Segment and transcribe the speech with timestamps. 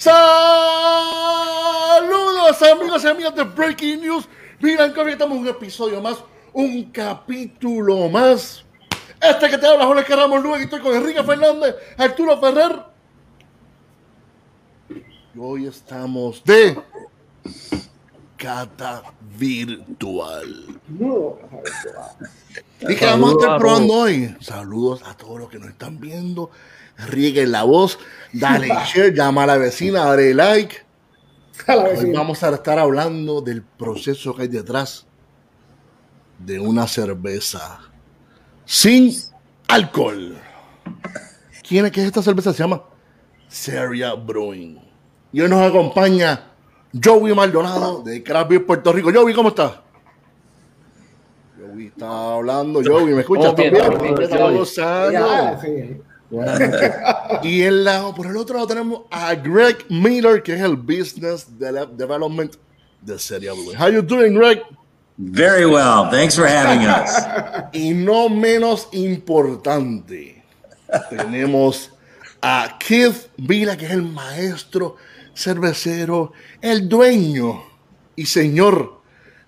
[0.00, 0.16] Saludos
[2.62, 4.26] amigos y amigas de Breaking News.
[4.58, 6.16] Miren que hoy estamos un episodio más,
[6.54, 8.64] un capítulo más.
[9.20, 12.80] Este que te habla Jorge Carramos Luego y estoy con Enrique Fernández, Arturo Ferrer.
[15.34, 16.80] Y hoy estamos de
[18.38, 19.02] cata
[19.36, 20.80] virtual.
[22.88, 24.34] ¿Y qué vamos a estar probando hoy?
[24.40, 26.50] Saludos a todos los que nos están viendo.
[27.06, 27.98] Rieguen la voz,
[28.32, 30.76] dale share, llama a la vecina, dale like.
[31.68, 35.06] Hoy vamos a estar hablando del proceso que hay detrás
[36.38, 37.80] de una cerveza
[38.64, 39.12] sin
[39.68, 40.36] alcohol.
[41.68, 42.52] ¿Quién es que esta cerveza?
[42.52, 42.82] Se llama
[43.46, 44.80] Seria Brewing.
[45.32, 46.48] Y hoy nos acompaña
[47.04, 49.10] Joey Maldonado de Craft Beer Puerto Rico.
[49.14, 49.74] Joey, ¿cómo estás?
[51.60, 52.80] Joey está hablando.
[52.84, 53.54] Joey, ¿me escuchas?
[53.54, 54.14] bien, también?
[54.14, 55.60] bien, Estamos Ya, gozando.
[55.60, 56.00] sí.
[57.42, 61.58] Y en la, por el otro lado tenemos a Greg Miller, que es el Business
[61.58, 62.54] de- Development
[63.02, 63.76] de Seria Brewing.
[63.78, 64.62] How you doing, Greg?
[65.16, 66.08] Very well.
[66.10, 67.10] Thanks for having us.
[67.72, 70.42] Y no menos importante,
[71.10, 71.90] tenemos
[72.42, 74.96] a Keith Vila, que es el maestro
[75.34, 77.62] cervecero, el dueño
[78.16, 79.00] y señor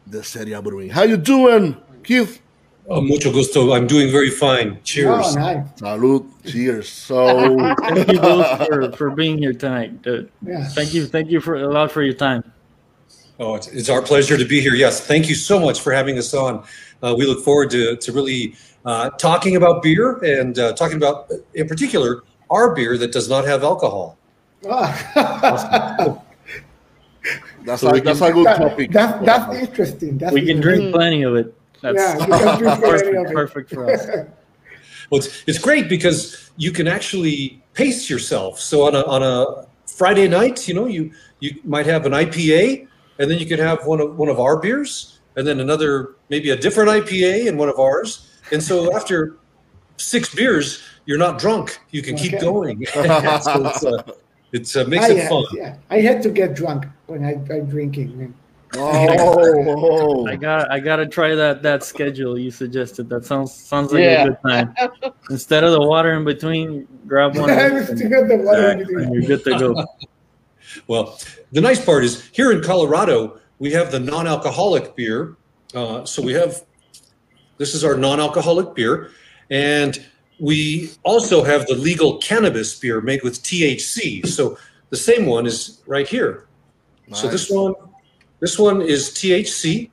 [0.05, 0.91] de Seria Brewing.
[0.94, 2.42] How you doing, Keith?
[2.88, 3.72] Oh, mucho gusto.
[3.72, 4.78] I'm doing very fine.
[4.83, 5.08] Cheers.
[5.08, 5.66] Oh, nice.
[5.80, 6.89] Salud, cheers.
[6.89, 10.05] So, Thank you both for, for being here tonight.
[10.06, 10.64] Uh, Yeah.
[10.64, 12.42] Thank you, thank you for a lot for your time.
[13.39, 14.74] Oh, it's, it's our pleasure to be here.
[14.74, 16.64] Yes, thank you so much for having us on.
[17.02, 21.30] Uh, we look forward to, to really uh, talking about beer and uh, talking about,
[21.55, 24.19] in particular, our beer that does not have alcohol.
[24.64, 24.83] Oh.
[27.64, 28.91] that's, So a, we that's a good topic.
[28.91, 30.19] That, that's interesting.
[30.19, 30.80] That's We can interesting.
[30.91, 31.55] drink plenty of it.
[31.83, 34.06] That's Yeah, you can drink plenty perfect, perfect for us.
[35.11, 38.58] Well, it's, it's great because you can actually pace yourself.
[38.58, 42.89] So on a, on a Friday night, you know, you, you might have an IPA
[43.19, 46.48] and then you could have one of, one of our beers and then another, maybe
[46.48, 48.30] a different IPA and one of ours.
[48.52, 49.36] And so after
[49.98, 51.78] six beers, you're not drunk.
[51.90, 52.86] You can keep going.
[52.95, 54.02] so it's, uh,
[54.52, 55.45] it's uh, makes I, it fun.
[55.52, 58.34] yeah, I had to get drunk when I, I'm drinking.
[58.74, 59.16] Man.
[59.20, 63.08] Oh, I got I gotta try that that schedule you suggested.
[63.08, 64.24] That sounds sounds like Yeah.
[64.24, 64.74] a good time.
[65.30, 68.70] Instead of the water in between, grab one of I those still got the water
[68.70, 69.12] in and between.
[69.12, 69.84] you're good to go.
[70.86, 71.18] Well,
[71.50, 75.36] the nice part is here in Colorado, we have the non alcoholic beer.
[75.74, 76.62] Uh, so we have
[77.58, 79.10] this is our non alcoholic beer.
[79.50, 80.02] And
[80.40, 84.27] we also have the legal cannabis beer made with THC.
[84.27, 84.56] So
[84.89, 86.46] the same one is right here.
[87.12, 87.74] So this one,
[88.42, 89.89] this one is THC.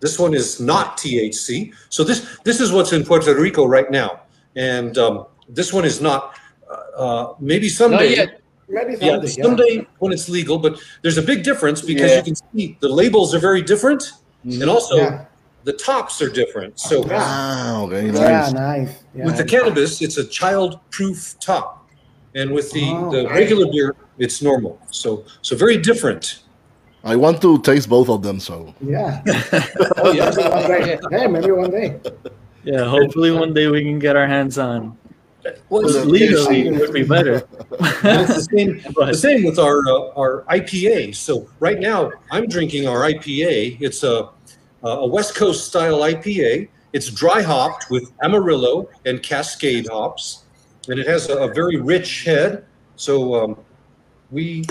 [0.00, 1.72] This one is not THC.
[1.90, 4.10] So this this is what's in Puerto Rico right now,
[4.56, 6.20] and um, this one is not.
[6.70, 8.10] Uh, uh, maybe someday.
[8.16, 8.40] yet.
[8.68, 9.42] Maybe Yeah, someday, yeah.
[9.44, 10.72] someday when it's legal, but
[11.02, 12.18] there's a big difference because Yeah.
[12.18, 14.02] you can see the labels are very different,
[14.44, 15.24] and also Yeah.
[15.64, 16.78] the tops are different.
[16.78, 18.52] So Ah, okay, Yeah, nice.
[18.52, 18.92] nice.
[19.16, 19.24] Yeah.
[19.26, 21.66] with the cannabis, it's a child-proof top,
[22.38, 23.32] and with the, Oh, the nice.
[23.40, 23.88] regular beer,
[24.24, 24.78] it's normal.
[25.00, 26.24] So so very different.
[27.02, 28.74] I want to taste both of them, so.
[28.80, 29.22] yeah.
[29.96, 30.30] Oh, yeah.
[31.10, 32.00] Hey, maybe one day.
[32.64, 34.96] Yeah, hopefully one day we can get our hands on.
[35.70, 37.46] Well, Legally, it would be better.
[37.70, 38.82] it's the same.
[38.94, 41.16] The same with our uh, our IPA.
[41.16, 43.80] So right now, I'm drinking our IPA.
[43.80, 44.28] It's a
[44.82, 46.68] a West Coast style IPA.
[46.92, 50.44] It's dry hopped with Amarillo and Cascade hops,
[50.88, 52.64] and it has a, a very rich head.
[52.96, 53.56] So um,
[54.30, 54.64] we,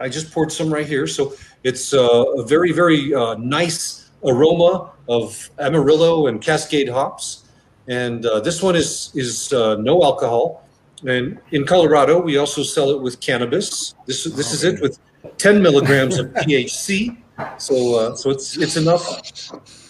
[0.00, 1.06] I just poured some right here.
[1.06, 7.44] So it's uh, a very very uh, nice aroma of Amarillo and Cascade hops,
[7.88, 10.64] and uh, this one is is uh, no alcohol.
[11.06, 13.94] And in Colorado, we also sell it with cannabis.
[14.06, 14.98] This this is it with
[15.38, 17.16] 10 milligrams of THC.
[17.58, 19.22] So uh, so it's it's enough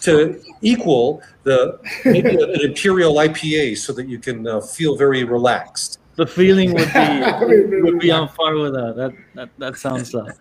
[0.01, 5.99] to equal the maybe an imperial IPA, so that you can uh, feel very relaxed.
[6.19, 8.93] The feeling would be would be on par with that.
[8.99, 10.37] That that, that sounds tough.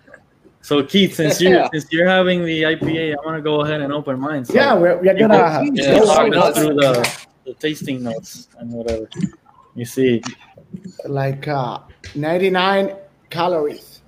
[0.60, 1.68] So Keith, since you Yeah.
[1.72, 4.44] since you're having the IPA, I want to go ahead and open mine.
[4.44, 5.64] So Yeah, we're, we're gonna.
[5.64, 6.92] can Yeah, go sorry, go no, through the,
[7.46, 9.08] the tasting notes and whatever.
[9.76, 10.22] You see,
[11.06, 11.78] like uh,
[12.16, 12.96] 99
[13.30, 14.02] calories.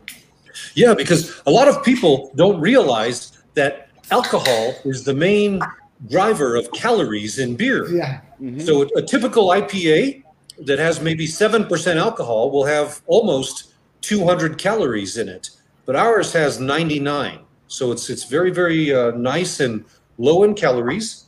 [0.75, 3.19] Yeah, because a lot of people don't realize
[3.55, 5.61] that alcohol is the main
[6.09, 7.89] driver of calories in beer.
[7.89, 8.21] Yeah.
[8.59, 10.25] So a, a typical IPA
[10.67, 15.51] that has maybe 7% alcohol will have almost 200 calories in it,
[15.87, 17.41] but ours has 99.
[17.69, 19.85] So it's it's very very uh, nice and
[20.19, 21.27] low in calories.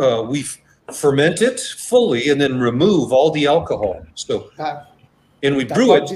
[0.00, 0.58] Uh, we f-
[0.94, 4.00] ferment it fully and then remove all the alcohol.
[4.14, 4.50] So
[5.42, 6.12] and we brew it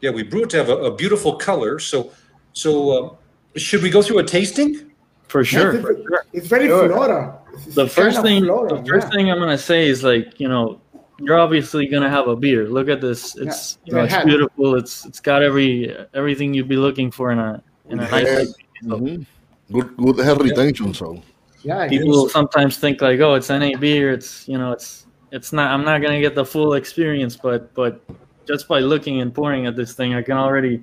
[0.00, 1.78] Yeah, we brew it to have a, a beautiful color.
[1.78, 2.10] So,
[2.52, 3.14] so uh,
[3.56, 4.90] should we go through a tasting?
[5.28, 5.74] For sure.
[5.74, 6.24] Yes, for it's, sure.
[6.32, 6.88] it's very Sure.
[6.88, 7.38] flora.
[7.52, 9.16] It's- it's The kind first of thing, flora, the first yeah.
[9.16, 10.80] thing I'm gonna say is like, you know,
[11.18, 12.68] you're obviously gonna have a beer.
[12.68, 13.36] Look at this.
[13.36, 13.86] It's Yeah.
[13.86, 14.74] you know, it's beautiful.
[14.76, 18.24] It's it's got every everything you'd be looking for in a in a nice.
[18.26, 18.40] Yeah.
[18.40, 18.46] IPA.
[18.88, 19.26] So Mhm.
[19.72, 20.94] Good, good head retention.
[20.94, 21.22] So
[21.62, 24.12] Yeah, people sometimes think like, oh, it's NA beer.
[24.12, 25.70] It's you know, it's it's not.
[25.72, 28.00] I'm not gonna get the full experience, but but
[28.46, 30.74] just by looking and pouring at this thing, I can already,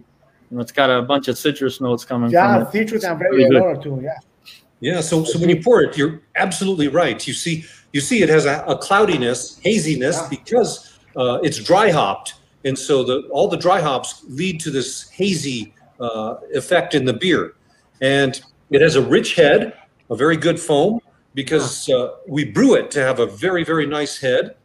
[0.50, 2.72] you know, it's got a bunch of citrus notes coming yeah, from it.
[2.74, 3.82] citrus and very Really good.
[3.82, 4.02] too.
[4.04, 4.18] Yeah.
[4.84, 5.02] Yeah.
[5.02, 7.26] So, so when you pour it, you're absolutely right.
[7.26, 7.64] You see,
[7.94, 10.28] you see, it has a, a cloudiness, haziness Yeah.
[10.30, 12.36] because uh, it's dry hopped,
[12.66, 17.14] and so the all the dry hops lead to this hazy uh, effect in the
[17.14, 17.54] beer,
[18.02, 18.42] and
[18.72, 19.74] it has a rich head,
[20.10, 21.00] a very good foam
[21.36, 24.56] because uh, we brew it to have a very very nice head,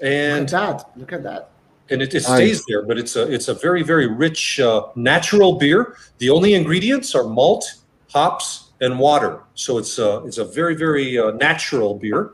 [0.00, 0.98] and Look and at that.
[0.98, 1.50] Look at that.
[1.90, 2.36] and it, it Nice.
[2.36, 2.82] stays there.
[2.82, 5.96] But it's a it's a very very rich uh, natural beer.
[6.18, 7.64] The only ingredients are malt,
[8.10, 9.40] hops, and water.
[9.54, 12.32] So it's a it's a very very uh, natural beer.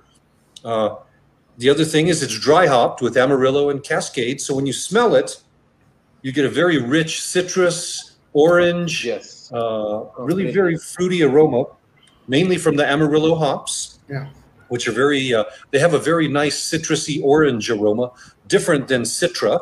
[0.65, 0.97] Uh,
[1.59, 4.41] the other thing is it's dry hopped with Amarillo and Cascade.
[4.41, 5.41] So when you smell it,
[6.23, 9.51] you get a very rich citrus, orange, Yes.
[9.53, 10.53] uh, really Okay.
[10.55, 11.65] very fruity aroma,
[12.29, 14.27] mainly from the Amarillo hops Yeah.
[14.69, 18.11] which are very uh, they have a very nice citrusy orange aroma
[18.47, 19.59] different than citra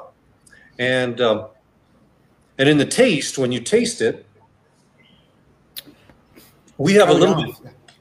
[0.79, 1.47] and um,
[2.59, 4.26] and in the taste when you taste it
[6.79, 7.55] we have a little bit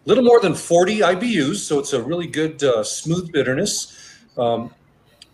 [0.05, 4.73] little more than 40 ibus so it's a really good uh, smooth bitterness um,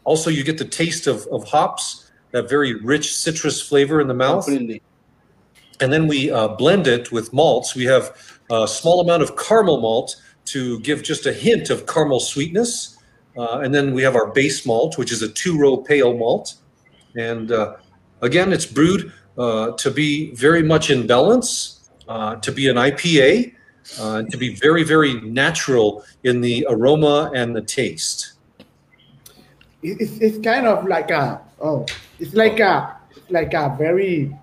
[0.03, 4.13] also you get the taste of, of hops that very rich citrus flavor in the
[4.13, 4.81] mouth Completely.
[5.79, 7.75] and then we uh, blend it with malts.
[7.75, 8.17] We have
[8.49, 10.15] a small amount of caramel malt
[10.45, 12.97] to give just a hint of caramel sweetness.
[13.37, 16.55] Uh, and then we have our base malt, which is a two row pale malt.
[17.15, 17.75] And uh,
[18.21, 21.80] again, it's brewed uh, to be very much in balance,
[22.11, 23.55] uh, to be an IPA,
[23.99, 28.33] uh, to be very, very natural in the aroma and the taste.
[29.81, 31.85] It's, it's kind of like a oh,
[32.19, 32.97] it's like a
[33.29, 34.35] like a very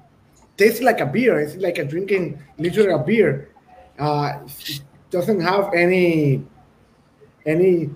[0.56, 1.38] tastes like a beer.
[1.38, 3.50] It's like a drinking literally a beer.
[3.98, 4.80] Uh, it
[5.10, 6.42] doesn't have any
[7.44, 7.90] any.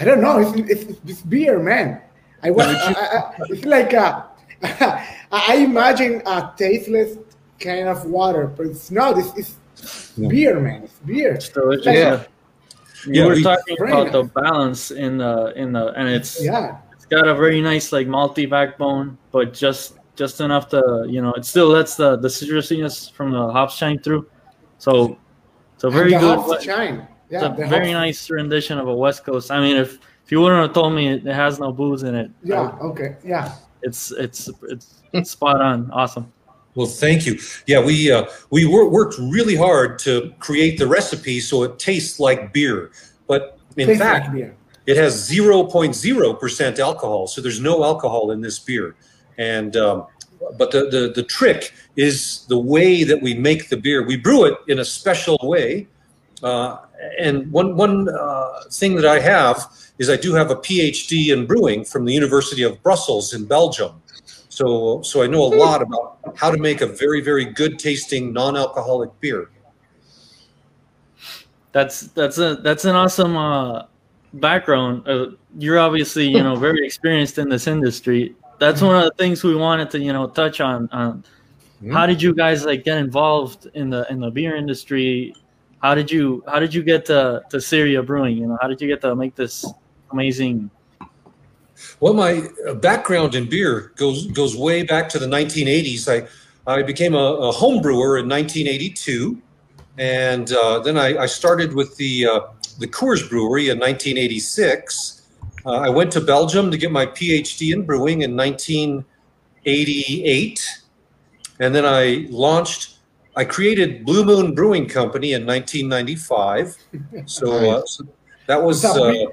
[0.00, 0.40] I don't know.
[0.40, 2.00] It's it's, it's beer, man.
[2.42, 2.66] I was.
[2.66, 4.26] I, I, it's like a.
[5.30, 7.18] I imagine a tasteless
[7.60, 9.16] kind of water, but it's not.
[9.18, 10.84] It's, it's beer, man.
[10.84, 11.34] It's beer.
[11.34, 11.86] It's delicious.
[11.86, 12.24] Like- yeah.
[13.06, 16.42] You Yeah, were we- talking Very about the balance in the in the and it's
[16.42, 16.78] Yeah.
[16.94, 21.32] it's got a very nice like malty backbone, but just just enough to you know
[21.34, 24.26] it still lets the the citrusiness from the hops shine through.
[24.78, 25.18] So
[25.76, 26.38] so And very the good.
[26.38, 27.06] hops shine.
[27.28, 29.50] Yeah, it's a the very hops- nice rendition of a West Coast.
[29.50, 32.14] I mean, if if you wouldn't have told me it, it has no booze in
[32.14, 32.62] it, Yeah.
[32.62, 33.16] would- Okay.
[33.22, 33.52] Yeah.
[33.82, 35.90] it's it's it's, it's spot on.
[35.90, 36.32] Awesome.
[36.74, 37.38] Well, thank you.
[37.66, 42.18] Yeah, we uh, we wor- worked really hard to create the recipe so it tastes
[42.18, 42.90] like beer,
[43.26, 44.54] but in Tastes fact, like
[44.86, 48.96] it has 0.0% alcohol, so there's no alcohol in this beer.
[49.38, 50.06] And um,
[50.58, 54.04] but the, the the trick is the way that we make the beer.
[54.04, 55.86] We brew it in a special way.
[56.42, 56.78] Uh,
[57.18, 59.64] and one one uh, thing that I have
[59.98, 64.02] is I do have a PhD in brewing from the University of Brussels in Belgium.
[64.54, 68.32] So so I know a lot about how to make a very very good tasting
[68.32, 69.50] non-alcoholic beer.
[71.72, 73.86] That's that's a that's an awesome uh,
[74.34, 75.08] background.
[75.08, 78.36] Uh, you're obviously you know very experienced in this industry.
[78.60, 80.88] That's one of the things we wanted to you know touch on.
[80.92, 81.24] on
[81.90, 85.34] How did you guys like get involved in the in the beer industry?
[85.82, 88.36] How did you how did you get to to Ceria Brewing?
[88.36, 89.66] You know how did you get to make this
[90.12, 90.70] amazing?
[92.00, 96.08] Well, my uh, background in beer goes goes way back to the 1980s.
[96.08, 96.26] I
[96.66, 99.38] I became a, a home brewer in 1982,
[99.98, 102.40] and uh, then I, I started with the uh,
[102.78, 105.22] the Coors Brewery in 1986.
[105.66, 110.60] Uh, I went to Belgium to get my PhD in brewing in 1988,
[111.60, 112.98] and then I launched.
[113.36, 116.76] I created Blue Moon Brewing Company in 1995.
[117.26, 118.04] So, uh, so
[118.46, 118.84] that was.
[118.84, 119.28] It's a Uh, big-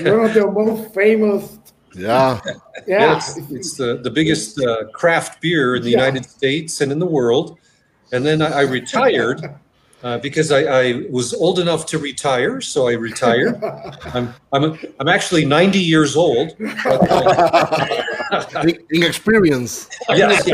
[0.00, 1.58] One of the most famous.
[1.96, 2.40] yeah,
[2.86, 3.12] Yeah.
[3.14, 5.98] Yes, it's the, the biggest uh, craft beer in the Yeah.
[6.06, 7.58] United States and in the world.
[8.12, 9.42] And then I, I retired
[10.04, 13.60] uh, because I, I was old enough to retire, so I retired.
[14.14, 16.54] I'm I'm I'm actually 90 years old.
[16.84, 19.88] But, uh, in, inexperience.
[20.10, 20.44] yes.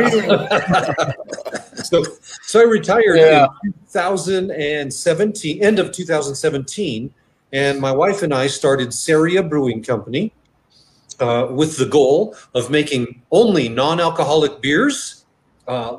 [1.89, 2.05] so
[2.43, 3.47] so I retired Yeah.
[3.65, 7.13] in 2017, end of 2017,
[7.53, 10.33] and my wife and I started Ceria Brewing Company.
[11.21, 15.25] uh, with the goal of making only non-alcoholic beers,
[15.69, 15.99] uh,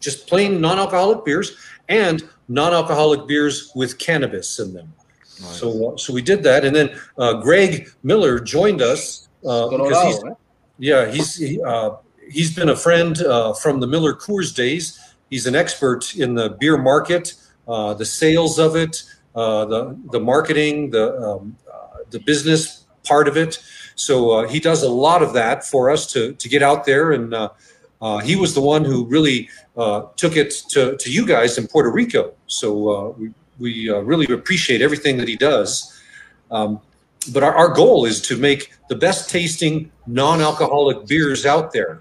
[0.00, 1.56] just plain non-alcoholic beers,
[1.88, 4.92] and non-alcoholic beers with cannabis in them.
[5.40, 5.58] Nice.
[5.58, 10.06] So, uh, so we did that, and then uh, Greg Miller joined us uh, because
[10.06, 10.32] he's,
[10.78, 11.96] yeah, he's he, uh,
[12.30, 14.98] he's been a friend uh, from the Miller Coors days.
[15.28, 17.34] He's an expert in the beer market,
[17.66, 19.02] uh, the sales of it,
[19.36, 23.62] Uh, the the marketing, the um, uh, the business part of it.
[23.94, 27.12] So uh, he does a lot of that for us to to get out there
[27.12, 27.34] and.
[28.24, 29.48] he was the one who really
[30.22, 32.22] took it to, to you guys in Puerto Rico.
[32.46, 33.26] So we,
[33.58, 35.70] we uh, really appreciate everything that he does.
[36.50, 36.80] Um,
[37.32, 42.00] but our, our goal is to make the best tasting non-alcoholic beers out there.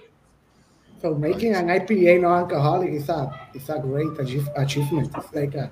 [1.02, 3.22] So making an IPA non-alcoholic is a
[3.54, 4.14] is a great
[4.56, 5.12] achievement.
[5.18, 5.72] It's like a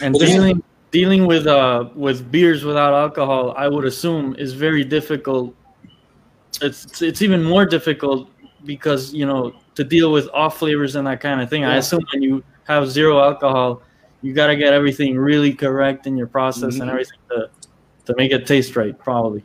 [0.00, 4.84] and well, dealing dealing with uh with beers without alcohol, I would assume is very
[4.84, 5.54] difficult.
[6.62, 8.30] It's it's even more difficult
[8.64, 11.62] because you know to deal with off flavors and that kind of thing.
[11.62, 11.72] Yeah.
[11.72, 13.82] I assume when you have zero alcohol,
[14.22, 16.82] you got to get everything really correct in your process mm-hmm.
[16.82, 17.50] and everything to
[18.06, 19.44] to make it taste right, probably.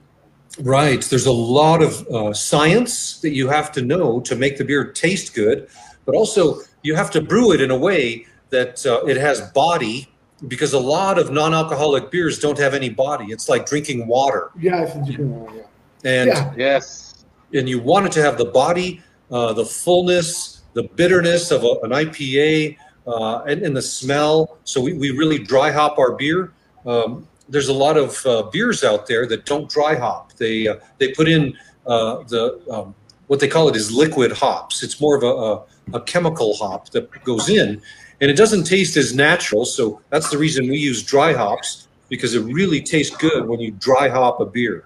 [0.59, 1.01] Right.
[1.01, 4.91] There's a lot of uh, science that you have to know to make the beer
[4.91, 5.69] taste good,
[6.05, 10.10] but also you have to brew it in a way that uh, it has body
[10.47, 13.25] because a lot of non-alcoholic beers don't have any body.
[13.25, 14.51] It's like drinking water.
[14.59, 15.55] Yeah, drinking water.
[16.03, 16.11] Yeah.
[16.11, 16.53] And yeah.
[16.57, 21.63] yes, and you want it to have the body, uh, the fullness, the bitterness of
[21.63, 24.57] a, an IPA, uh, and, and, the smell.
[24.63, 26.53] So we, we really dry hop our beer.
[26.85, 30.33] Um, there's a lot of uh, beers out there that don't dry hop.
[30.33, 32.95] They uh, they put in uh, the um,
[33.27, 34.83] what they call it is liquid hops.
[34.83, 37.81] It's more of a, a, a, chemical hop that goes in,
[38.21, 39.65] and it doesn't taste as natural.
[39.65, 43.71] So that's the reason we use dry hops because it really tastes good when you
[43.71, 44.85] dry hop a beer.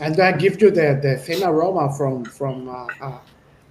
[0.00, 3.18] And that gives you the, the same aroma from from uh, uh,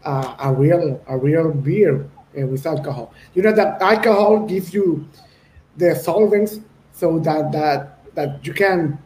[0.04, 3.14] uh, a real a real beer with alcohol.
[3.34, 5.08] You know that alcohol gives you
[5.78, 6.60] the solvents
[6.94, 9.00] so that that that you can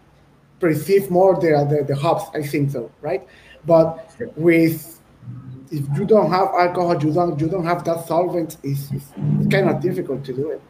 [0.59, 3.25] perceive more the, the, the hops, I think so, right?
[3.65, 4.96] But with
[5.71, 8.57] if you don't have alcohol, you don't you don't have that solvent.
[8.63, 9.11] It's, it's,
[9.51, 10.61] kind of difficult to do it.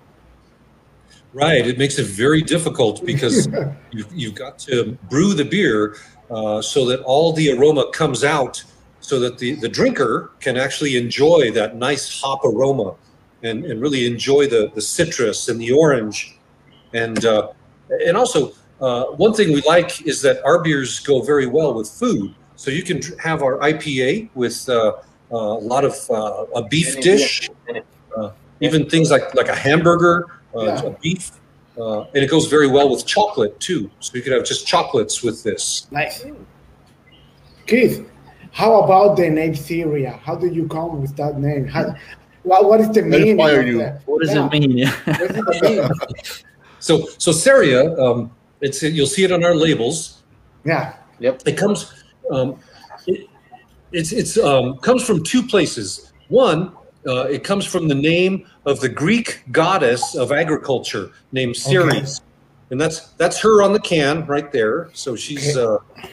[1.33, 3.47] Right, it makes it very difficult because
[3.91, 5.97] you've, you've got to brew the beer
[6.31, 8.63] uh, so that all the aroma comes out,
[8.99, 12.95] so that the, the drinker can actually enjoy that nice hop aroma
[13.43, 16.37] and, and really enjoy the, the citrus and the orange.
[16.93, 17.49] And uh,
[17.89, 21.89] and also, uh, one thing we like is that our beers go very well with
[21.89, 22.33] food.
[22.57, 24.93] So you can have our IPA with uh,
[25.31, 27.49] uh, a lot of uh, a beef dish,
[28.17, 30.81] uh, even things like like a hamburger, uh, yeah.
[30.81, 31.31] a beef,
[31.77, 33.89] and it goes very well with chocolate too.
[33.99, 35.87] So you could have just chocolates with this.
[35.91, 36.25] Nice.
[37.67, 38.09] Keith,
[38.51, 40.17] how about the name Ceria?
[40.19, 41.67] How did you come with that name?
[41.67, 41.93] How,
[42.41, 43.37] what, what is the meaning?
[43.37, 44.47] What does yeah.
[44.47, 44.87] it mean?
[44.87, 45.89] What does it mean?
[46.79, 50.23] So so Ceria, um, it's you'll see it on our labels.
[50.63, 50.93] Yeah.
[51.19, 51.41] Yep.
[51.47, 51.91] It comes.
[52.31, 52.60] Um,
[53.05, 53.29] it,
[53.91, 56.12] it's it's um, comes from two places.
[56.27, 56.74] One,
[57.07, 62.27] uh, it comes from the name of the Greek goddess of agriculture named Ceres, okay.
[62.72, 64.89] and that's that's her on the can right there.
[64.93, 65.55] So she's.
[65.55, 65.86] Okay.
[66.03, 66.10] Uh,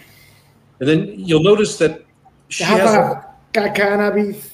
[0.81, 2.05] and then you'll notice that
[2.49, 4.51] she have has a, a cannabis.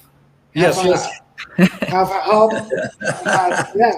[0.55, 1.21] Yes, have yes.
[1.59, 2.52] A, have a hop.
[3.26, 3.93] uh, yeah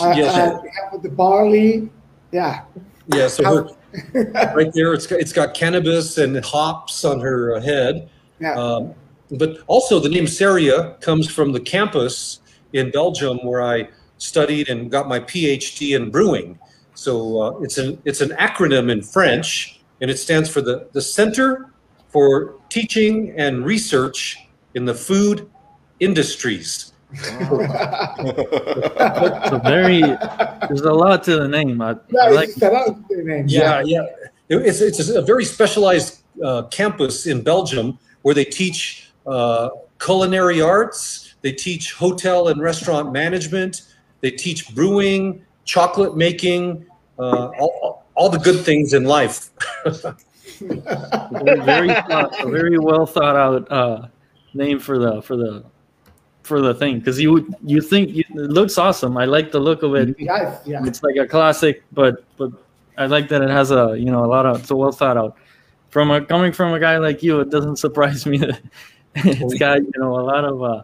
[0.00, 0.60] yes, uh,
[0.92, 1.88] uh the barley.
[2.32, 2.64] Yeah.
[3.12, 3.28] Yeah.
[3.28, 3.68] So her,
[4.14, 8.08] right there, it's got, it's got cannabis and hops on her head.
[8.40, 8.54] Yeah.
[8.54, 8.94] Um,
[9.30, 12.40] but also, the name Ceria comes from the campus
[12.72, 16.58] in Belgium where I studied and got my PhD in brewing.
[16.94, 21.02] So uh, it's an it's an acronym in French, and it stands for the the
[21.02, 21.70] Center
[22.08, 25.50] for Teaching and Research in the Food
[26.00, 26.93] Industries
[29.48, 30.00] so very
[30.68, 31.80] there's a lot to the name.
[31.80, 33.46] I, yeah, I like the name.
[33.48, 34.06] Yeah, yeah.
[34.48, 34.58] yeah.
[34.58, 41.34] It's it's a very specialized uh, campus in Belgium where they teach uh, culinary arts,
[41.42, 43.82] they teach hotel and restaurant management,
[44.20, 46.86] they teach brewing, chocolate making,
[47.18, 49.50] uh, all, all the good things in life.
[50.60, 54.06] very, very, thought, very well thought out uh,
[54.54, 55.64] name for the for the
[56.44, 59.16] for the thing because you you think you, it looks awesome.
[59.16, 60.14] I like the look of it.
[60.18, 60.84] Yeah, yeah.
[60.84, 62.52] It's like a classic, but but
[62.96, 65.36] I like that it has a you know a lot of it's well thought out.
[65.90, 68.60] From a coming from a guy like you, it doesn't surprise me that
[69.14, 70.62] it's got you know a lot of.
[70.62, 70.82] uh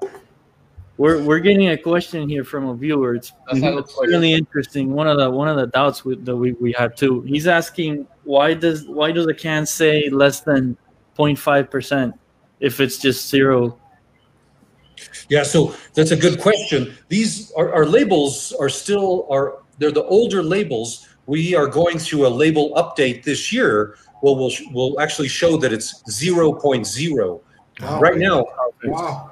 [1.00, 3.14] we're, we're getting a question here from a viewer.
[3.14, 4.92] It's, it's really interesting.
[4.92, 7.22] One of the one of the doubts we, that we, we had too.
[7.22, 10.76] He's asking why does why does the can say less than
[11.18, 12.20] 0.5 percent
[12.60, 13.78] if it's just zero?
[15.28, 16.94] Yeah, so that's a good question.
[17.08, 21.06] These our, our labels are still are they're the older labels.
[21.26, 23.96] We are going through a label update this year.
[24.22, 27.40] Well, we'll we'll actually show that it's 0.0.
[28.00, 28.44] Right now,
[28.84, 29.30] Wow.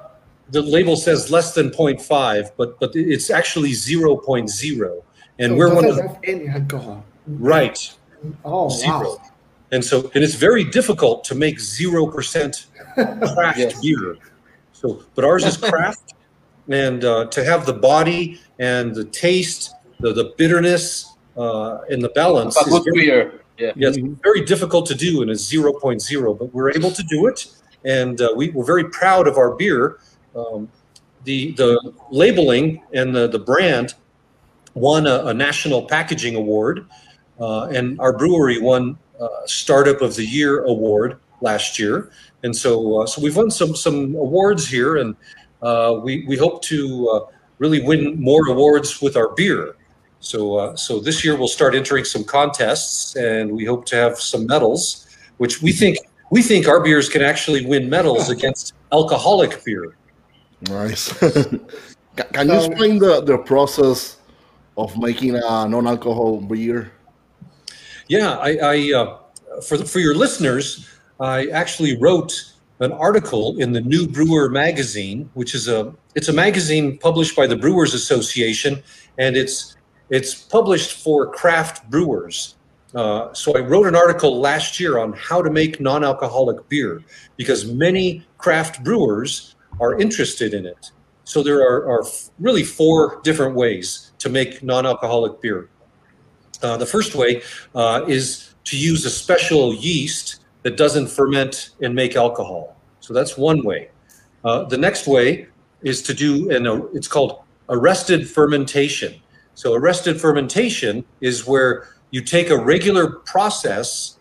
[0.51, 5.03] the label says less than 0.5, but but it's actually 0.0.
[5.39, 7.03] And So we're one of doesn't the, any alcohol.
[7.27, 7.95] right
[8.43, 8.99] Oh, zero.
[9.01, 9.17] wow.
[9.71, 12.65] And so and it's very difficult to make 0%
[13.35, 13.79] craft Yes.
[13.81, 14.15] beer.
[14.79, 16.13] So but ours is craft
[16.69, 22.09] and uh, to have the body and the taste, the the bitterness uh, and the
[22.09, 23.41] balance good very, beer.
[23.57, 23.73] Yeah.
[23.75, 27.47] yeah, it's very difficult to do in a 0.0, but we're able to do it,
[27.83, 29.99] and uh, we, we're very proud of our beer.
[30.33, 30.69] Um,
[31.25, 33.95] the the labeling and the, the brand
[34.75, 36.85] won a, a national packaging award,
[37.41, 42.11] uh, and our brewery won uh, Startup of the Year award last year,
[42.43, 45.15] and so uh, so we've won some some awards here, and
[45.61, 49.75] uh, we we hope to uh, really win more awards with our beer.
[50.21, 54.19] So, uh, so this year we'll start entering some contests, and we hope to have
[54.19, 55.97] some medals, which we think
[56.29, 59.95] we think our beers can actually win medals against alcoholic beer.
[60.67, 61.13] Nice.
[62.15, 64.17] Can can you explain the, the process
[64.75, 66.91] of making a non-alcohol beer?
[68.09, 70.85] Yeah, I, I uh, for the, for your listeners,
[71.19, 76.33] I actually wrote an article in the New Brewer magazine, which is a it's a
[76.33, 78.81] magazine published by the Brewers Association,
[79.17, 79.75] and it's
[80.09, 82.55] it's published for craft brewers.
[82.95, 87.03] Uh, so I wrote an article last year on how to make non-alcoholic beer
[87.37, 90.91] because many craft brewers are interested in it.
[91.23, 92.03] So there are, are
[92.39, 95.69] really four different ways to make non-alcoholic beer.
[96.63, 97.43] Uh, the first way
[97.75, 100.38] uh, is to use a special yeast
[100.69, 102.75] that doesn't ferment and make alcohol.
[102.99, 103.89] So that's one way.
[104.45, 105.47] Uh, the next way
[105.81, 109.19] is to do an uh, it's called arrested fermentation.
[109.55, 114.19] So arrested fermentation is where you take a regular process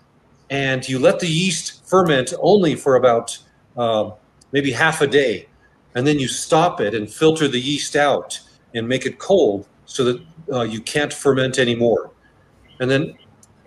[0.48, 3.38] and you let the yeast ferment only for about
[3.76, 4.10] uh,
[4.52, 5.48] maybe half a day,
[5.94, 8.40] and then you stop it and filter the yeast out
[8.74, 12.10] and make it cold so that uh, you can't ferment anymore.
[12.80, 13.18] And then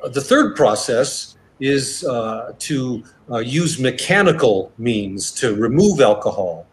[0.04, 6.66] uh, the third process is uh, to uh, use mechanical means to remove alcohol.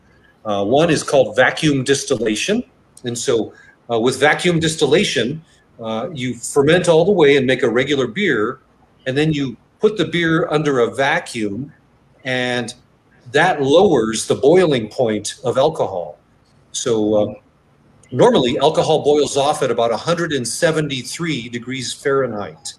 [0.44, 2.64] Uh, one is called vacuum distillation.
[3.04, 3.52] And so,
[3.90, 5.42] uh, with vacuum distillation,
[5.78, 8.60] uh, you ferment all the way and make a regular beer,
[9.06, 11.72] and then you put the beer under a vacuum,
[12.24, 12.74] and
[13.30, 16.18] that lowers the boiling point of alcohol.
[16.72, 17.34] So, uh,
[18.10, 22.77] normally alcohol boils off at about 173 degrees Fahrenheit.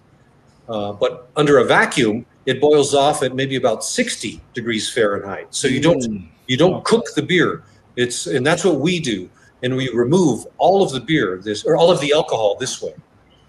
[0.69, 5.47] Uh, but under a vacuum, it boils off at maybe about 60 degrees Fahrenheit.
[5.49, 7.63] So you don't you don't cook the beer.
[7.95, 9.29] It's and that's what we do,
[9.63, 12.93] and we remove all of the beer this or all of the alcohol this way.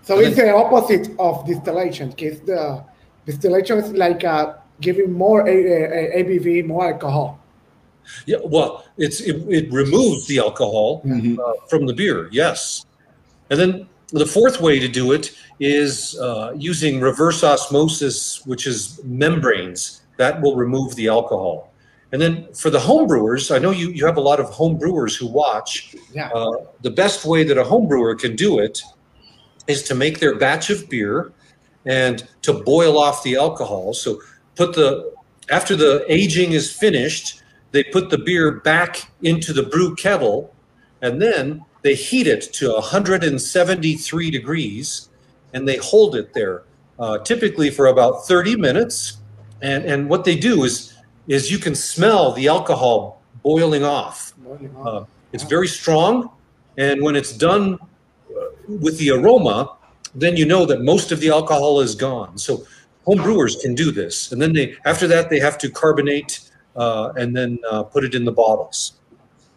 [0.03, 2.09] So it's the opposite of distillation.
[2.11, 2.83] Because the
[3.27, 7.39] distillation is like uh, giving more A- A- A- ABV, more alcohol.
[8.27, 11.39] Yeah, well, it's it, it removes the alcohol Mhm.
[11.39, 12.29] uh, from the beer.
[12.33, 12.87] Yes,
[13.51, 19.01] and then the fourth way to do it is uh, using reverse osmosis, which is
[19.05, 21.73] membranes that will remove the alcohol.
[22.13, 24.77] And then for the home brewers, I know you, you have a lot of home
[24.77, 25.95] brewers who watch.
[26.13, 26.29] Yeah.
[26.31, 28.83] Uh, the best way that a home brewer can do it
[29.69, 31.33] is to make their batch of beer
[31.87, 33.95] and to boil off the alcohol.
[33.95, 34.21] So
[34.57, 35.15] put the
[35.51, 37.43] after the aging is finished,
[37.73, 40.55] they put the beer back into the brew kettle
[41.03, 45.09] and then they heat it to 173 degrees
[45.53, 46.65] and they hold it there
[46.99, 49.19] uh, typically for about 30 minutes.
[49.63, 50.95] And and what they do is
[51.29, 54.33] is you can smell the alcohol boiling off.
[54.85, 56.31] Uh, it's very strong
[56.77, 59.77] and when it's done uh, with the aroma
[60.15, 62.37] then you know that most of the alcohol is gone.
[62.37, 62.67] So
[63.05, 64.33] home brewers can do this.
[64.33, 66.41] And then they after that they have to carbonate
[66.77, 68.95] uh, and then uh, put it in the bottles.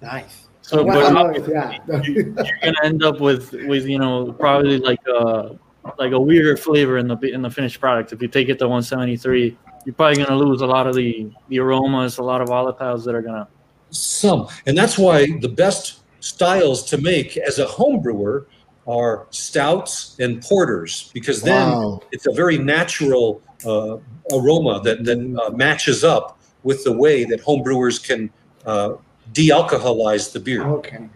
[0.01, 0.42] Nice.
[0.73, 2.01] So, Well, but I yeah.
[2.03, 5.55] you're gonna end up with with you know probably like a
[5.99, 8.11] like a weirder flavor in the in the finished product.
[8.11, 9.55] If you take it to 173,
[9.85, 13.13] you're probably gonna lose a lot of the the aromas, a lot of volatiles that
[13.13, 13.47] are gonna.
[13.91, 18.47] Some, and that's why the best styles to make as a home brewer
[18.87, 22.01] are stouts and porters, because then Wow.
[22.11, 23.97] it's a very natural uh,
[24.35, 28.31] aroma that that uh, matches up with the way that home brewers can
[28.65, 28.93] uh,
[29.31, 30.63] de-alcoholize the beer.
[30.63, 31.09] okay.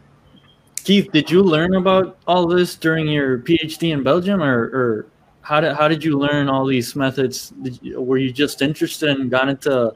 [0.84, 5.08] Keith, did you learn about all this during your PhD in Belgium, or, or
[5.42, 7.50] how did how did you learn all these methods?
[7.62, 9.94] Did you, were you just interested and got into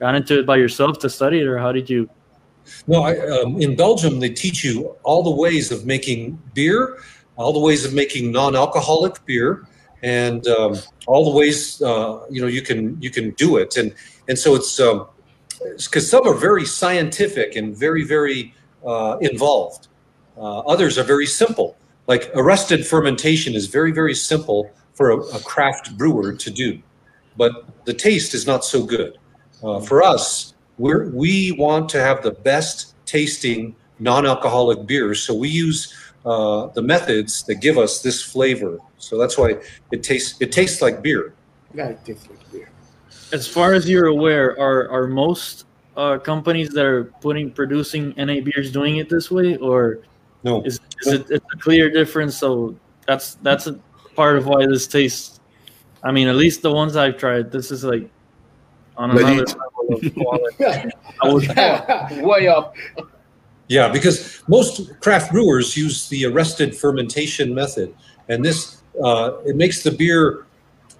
[0.00, 2.08] got into it by yourself to study it, or how did you?
[2.86, 6.98] No, I, um, in Belgium they teach you all the ways of making beer,
[7.36, 9.66] all the ways of making non-alcoholic beer,
[10.02, 13.94] and um, all the ways uh, you know you can you can do it, and
[14.28, 14.80] and so it's
[15.76, 18.54] because some are very scientific and very very
[18.86, 19.88] uh, involved.
[20.36, 21.76] Uh, others are very simple.
[22.06, 26.80] Like arrested fermentation is very very simple for a, a craft brewer to do,
[27.36, 27.52] but
[27.84, 29.18] the taste is not so good.
[29.62, 35.48] Uh, for us, we we want to have the best tasting non-alcoholic beers, so we
[35.48, 35.94] use
[36.24, 38.78] uh, the methods that give us this flavor.
[38.98, 39.56] So that's why
[39.90, 41.34] it tastes it tastes like beer.
[41.74, 42.41] Yeah, it tastes like beer.
[43.32, 45.64] As far as you're aware, are are most
[45.96, 50.00] uh, companies that are putting producing NA beers doing it this way, or
[50.44, 50.62] no?
[50.62, 52.36] Is, is it it's a clear difference?
[52.36, 53.78] So that's that's a
[54.14, 55.40] part of why this tastes.
[56.02, 58.10] I mean, at least the ones I've tried, this is like
[58.96, 60.90] on another level of quality.
[61.22, 62.74] I would, Way up.
[63.68, 67.94] Yeah, because most craft brewers use the arrested fermentation method,
[68.28, 70.46] and this uh, it makes the beer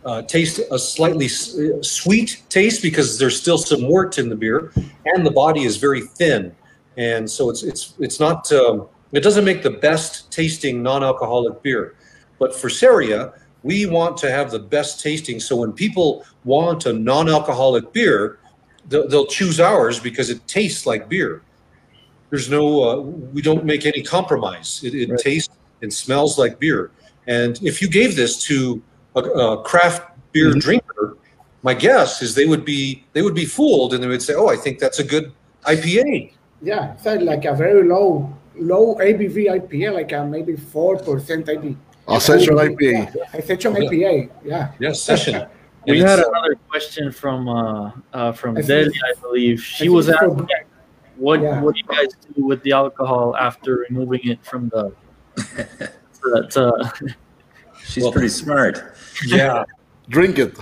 [0.05, 4.73] uh, taste a slightly s- sweet taste because there's still some wort in the beer,
[5.07, 6.55] and the body is very thin,
[6.97, 11.95] and so it's it's it's not um, it doesn't make the best tasting non-alcoholic beer.
[12.38, 15.38] But for Ceria, we want to have the best tasting.
[15.38, 18.38] So when people want a non-alcoholic beer,
[18.88, 21.43] they'll, they'll choose ours because it tastes like beer
[22.31, 25.19] there's no uh, we don't make any compromise it, it Right.
[25.21, 26.91] tastes and smells like beer
[27.27, 28.83] and if you gave this to
[29.16, 30.59] a, a craft beer Mm-hmm.
[30.61, 31.16] drinker
[31.62, 34.48] my guess is they would be they would be fooled and they would say oh
[34.48, 35.33] i think that's a good
[35.66, 41.46] ipa Yeah, it's like a very low low ABV IPA, like a maybe four percent
[41.46, 41.75] IPA.
[42.07, 42.92] Ascension IPA.
[43.14, 44.31] Yeah, Ascension IPA.
[44.44, 44.70] Yeah.
[44.79, 45.35] yes session
[45.87, 49.59] we had another question from uh, uh, from I think Delia, I believe.
[49.61, 50.66] She think was it's for- asking,
[51.16, 51.61] what Yeah.
[51.62, 54.83] what do you guys do with the alcohol after removing it from the?
[56.16, 56.88] so that, uh,
[57.85, 58.95] She's Well- pretty smart.
[59.27, 59.64] yeah
[60.09, 60.57] Drink it.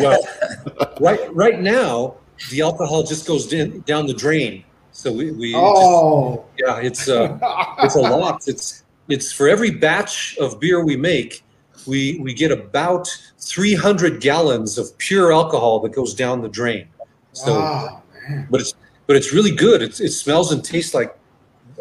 [0.00, 0.18] well
[1.00, 2.14] right right now
[2.50, 6.44] the alcohol just goes in, down the drain so we, we just, Oh.
[6.58, 7.38] yeah it's uh
[7.84, 8.42] it's a lot.
[8.46, 11.42] It's it's for every batch of beer we make,
[11.86, 13.08] we we get about
[13.38, 16.86] 300 gallons of pure alcohol that goes down the drain.
[17.32, 18.02] So, Wow,
[18.50, 18.74] but it's
[19.06, 19.82] but it's really good.
[19.82, 21.16] It's, it smells and tastes like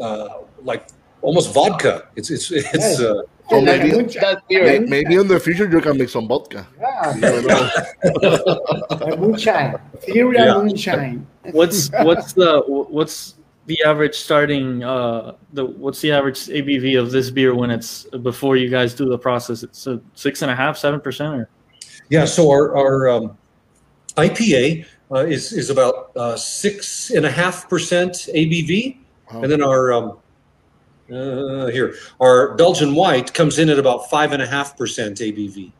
[0.01, 0.29] uh,
[0.63, 0.87] like
[1.21, 2.07] almost vodka.
[2.15, 3.21] It's it's it's uh,
[3.51, 3.91] So Yeah, maybe,
[4.49, 6.65] may- maybe in the future you can make some vodka.
[6.79, 7.69] Yeah, You never know.
[9.01, 9.75] like moonshine.
[9.99, 10.57] Cereal Yeah.
[10.63, 11.27] moonshine.
[11.51, 13.35] what's what's the what's
[13.65, 18.55] the average starting uh the what's the average ABV of this beer when it's before
[18.55, 19.63] you guys do the process?
[19.63, 21.49] It's a six and a half, seven percent, or
[22.09, 22.23] yeah.
[22.23, 23.37] So our our um,
[24.15, 28.97] IPA uh, is is about uh, six and a half percent ABV,
[29.33, 29.41] Wow.
[29.43, 30.17] and then our um,
[31.11, 35.71] uh, here our Belgian white comes in at about five and a half percent ABV,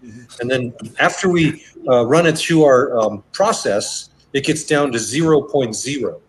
[0.42, 5.00] and then after we uh, run it through our um, process, it gets down to
[5.00, 6.20] zero point zero.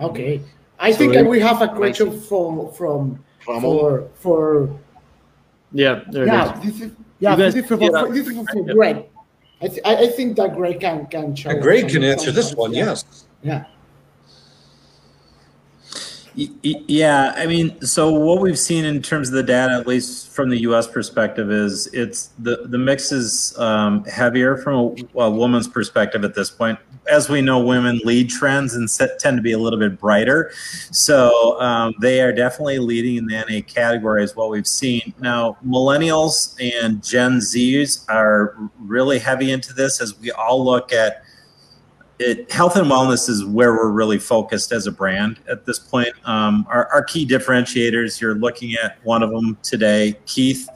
[0.00, 0.40] Okay.
[0.78, 3.22] I So think it- we have a question from from
[3.60, 4.70] for for
[5.72, 6.64] yeah, there it yeah is.
[6.64, 8.72] this is yeah guys this is for, can get this is for Yeah.
[8.74, 8.96] Greg.
[9.62, 11.52] I, th- I I think that Greg can can show.
[11.60, 12.72] Greg can answer this one.
[12.72, 12.86] yeah.
[12.86, 13.26] Yes.
[13.42, 13.64] Yeah.
[16.34, 20.48] Yeah, I mean, so what we've seen in terms of the data, at least from
[20.48, 20.86] the U.S.
[20.86, 26.34] perspective, is it's the the mix is um, heavier from a, a woman's perspective at
[26.34, 26.78] this point.
[27.10, 30.52] As we know, women lead trends and set, tend to be a little bit brighter,
[30.92, 35.12] so um, they are definitely leading in the NA category, is what we've seen.
[35.18, 41.24] Now, millennials and Gen Zs are really heavy into this as we all look at
[42.20, 46.12] it, health and wellness is where we're really focused as a brand at this point.
[46.24, 50.68] Um, our, our key differentiators, you're looking at one of them today, Keith,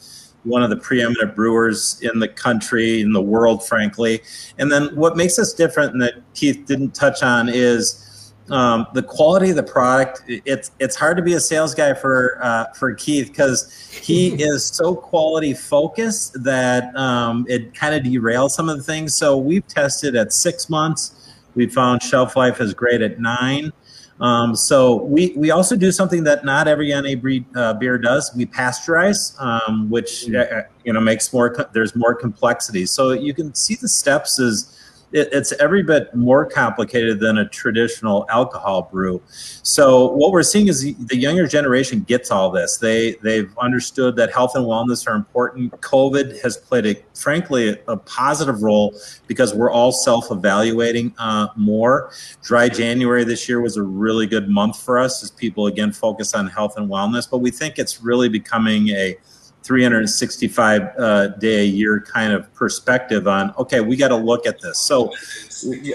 [0.45, 4.23] one of the preeminent brewers in the country, in the world, frankly.
[4.59, 9.03] And then what makes us different and that Keith didn't touch on is um, the
[9.03, 10.23] quality of the product.
[10.27, 14.67] It's it's hard to be a sales guy for uh, for Keith because he is
[14.67, 19.15] so quality focused that um, it kind of derails some of the things.
[19.15, 21.21] So we've tested at six months.
[21.55, 23.73] We found shelf life is great at nine.
[24.21, 28.31] Um, so we, we also do something that not every NA breed uh, beer does.
[28.37, 31.55] We pasteurize, um, which uh, you know makes more.
[31.73, 32.87] There's more complexity.
[32.87, 34.74] So you can see the steps is
[35.15, 39.23] it, it's every bit more complicated than a traditional alcohol brew.
[39.29, 42.77] So what we're seeing is the, the younger generation gets all this.
[42.77, 45.73] They they've understood that health and wellness are important.
[45.81, 48.95] COVID has played a frankly a, positive role
[49.29, 52.11] because we're all self-evaluating uh, more.
[52.43, 56.35] Dry January this year was a really good month for us as people again focus
[56.35, 57.31] on health and wellness.
[57.31, 59.17] But we think it's really becoming a
[59.65, 64.61] 365 uh, day a year kind of perspective on okay we got to look at
[64.61, 65.11] this so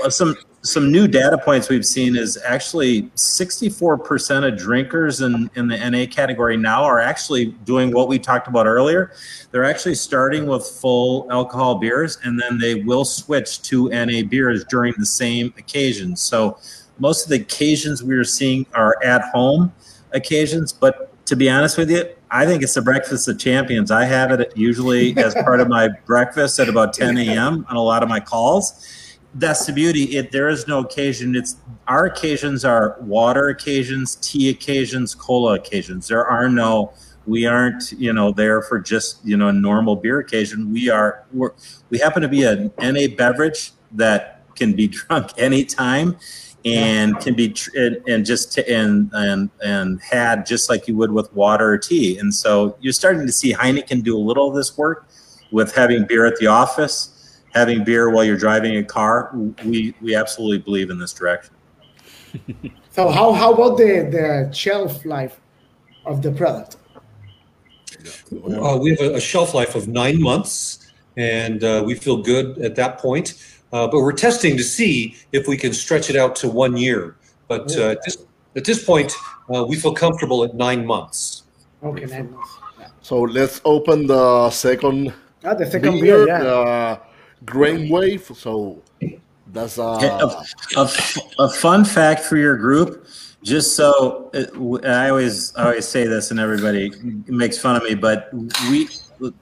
[0.10, 5.78] some some new data points we've seen is actually 64% of drinkers in, in the
[5.90, 9.14] NA category now are actually doing what we talked about earlier.
[9.52, 14.66] They're actually starting with full alcohol beers and then they will switch to NA beers
[14.66, 16.16] during the same occasion.
[16.18, 16.58] So
[17.00, 19.72] most of the occasions we are seeing are at home
[20.12, 23.92] occasions, but to be honest with you, I think it's the breakfast of champions.
[23.92, 27.66] I have it usually as part of my breakfast at about 10 a.m.
[27.70, 29.16] on a lot of my calls.
[29.36, 30.18] That's the beauty.
[30.18, 31.36] It there is no occasion.
[31.36, 36.08] It's our occasions are water occasions, tea occasions, cola occasions.
[36.08, 36.94] There are no.
[37.28, 40.72] We aren't, you know, there for just you know a normal beer occasion.
[40.74, 41.26] We are.
[41.32, 41.52] We're,
[41.92, 46.18] we happen to be an NA beverage that can be drunk anytime
[46.66, 50.96] and can be tr- and, and just t- and and and had just like you
[50.96, 52.18] would with water or tea.
[52.18, 55.08] And so you're starting to see Heineken do a little of this work
[55.52, 59.32] with having beer at the office, having beer while you're driving a car.
[59.64, 61.54] We we absolutely believe in this direction.
[62.92, 65.40] so how how about the the shelf life
[66.06, 66.78] of the product?
[68.32, 72.58] Uh, we have a, a, shelf life of nine months, and uh, we feel good
[72.60, 73.34] at that point.
[73.72, 77.18] Uh, but we're testing to see if we can stretch it out to one year.
[77.48, 78.18] But uh, at, this,
[78.56, 79.14] at this point,
[79.54, 81.44] uh, we feel comfortable at nine months.
[81.84, 82.58] Okay, nine months.
[83.02, 85.14] So let's open the second.
[85.44, 86.44] Ah, the second beer, beer yeah.
[86.44, 87.00] Uh,
[87.46, 88.36] Grainwave.
[88.36, 88.84] So
[89.48, 90.90] that's uh, a, a,
[91.40, 93.08] a, fun fact for your group.
[93.42, 94.52] Just so it,
[94.86, 96.92] I always I always say this, and everybody
[97.26, 98.30] makes fun of me, but
[98.70, 98.90] we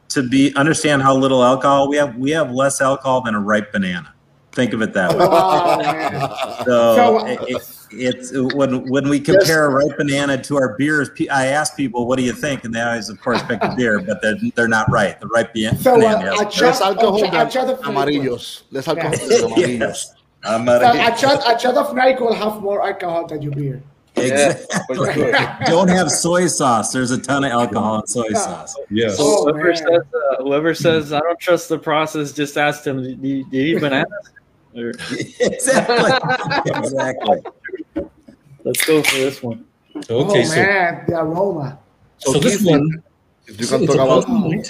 [0.10, 2.16] to be understand how little alcohol we have.
[2.16, 4.14] We have less alcohol than a ripe banana.
[4.58, 5.28] Think of it that way.
[5.30, 9.84] Oh, so, so it, it, it's when when we compare yes.
[9.84, 12.82] a ripe banana to our beers, I ask people, "What do you think?" And they
[12.82, 15.20] always, of course, pick a beer, but they're, they're not right.
[15.20, 15.78] The ripe banana.
[15.78, 18.64] So, uh, a shot, alcohol a, a shot amarillos.
[18.72, 19.80] Less alcohol amarillos.
[19.80, 20.16] Yes.
[20.44, 23.84] So a shot, of Nike will have more alcohol than your beer.
[24.16, 24.98] Exactly.
[25.16, 26.92] Yeah, Don't have soy sauce.
[26.92, 28.76] There's a ton of alcohol in soy sauce.
[28.90, 29.18] Yes.
[29.18, 33.04] So oh, whoever, says, uh, whoever says I don't trust the process, just ask them,
[33.04, 34.32] do you, do you eat bananas?
[35.40, 36.72] exactly.
[36.76, 37.42] exactly.
[38.64, 39.66] Let's go for this one.
[39.96, 41.80] Okay, oh, so man, the aroma.
[42.18, 43.04] So, so this one,
[43.48, 44.70] you can talk about.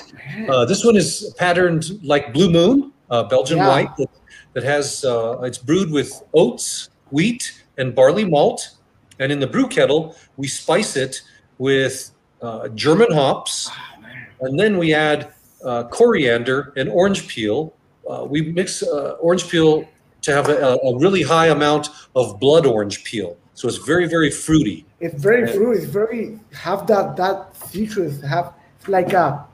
[0.49, 3.67] Uh, this one is patterned like Blue Moon, uh, Belgian yeah.
[3.67, 4.09] white that,
[4.53, 8.77] that has uh, it's brewed with oats, wheat, and barley malt.
[9.19, 11.21] And in the brew kettle, we spice it
[11.57, 15.33] with uh, German hops, oh, and then we add
[15.65, 17.73] uh, coriander and orange peel.
[18.07, 19.87] Uh, we mix orange peel
[20.21, 23.37] to have a, a, really high amount of blood orange peel.
[23.53, 24.85] So it's very, very fruity.
[24.99, 25.81] It's very fruity.
[25.81, 28.21] It's very have that that citrus.
[28.21, 28.53] Have
[28.87, 29.45] like a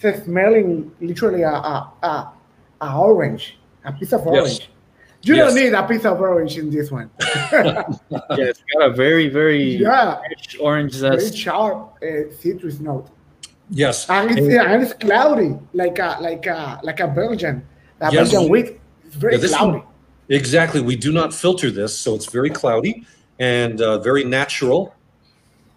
[0.00, 2.32] it's smelling literally a a, a,
[2.80, 4.60] a orange, a piece of orange.
[4.60, 4.68] Yes.
[5.22, 5.52] You yes.
[5.52, 7.10] don't need a piece of orange in this one.
[7.20, 7.84] yeah,
[8.30, 10.18] it's got a very, very yeah.
[10.30, 11.26] rich orange zest.
[11.26, 13.08] Very sharp uh, citrus note.
[13.68, 17.66] Yes, and it's, and, and it's cloudy, like a like a like a Belgian,
[18.00, 18.32] a yes.
[18.32, 18.80] Belgian wheat.
[19.04, 19.78] It's very yeah, cloudy.
[19.78, 19.86] One,
[20.30, 20.80] Exactly.
[20.80, 23.04] We do not filter this, so it's very cloudy
[23.38, 24.94] and uh, very natural.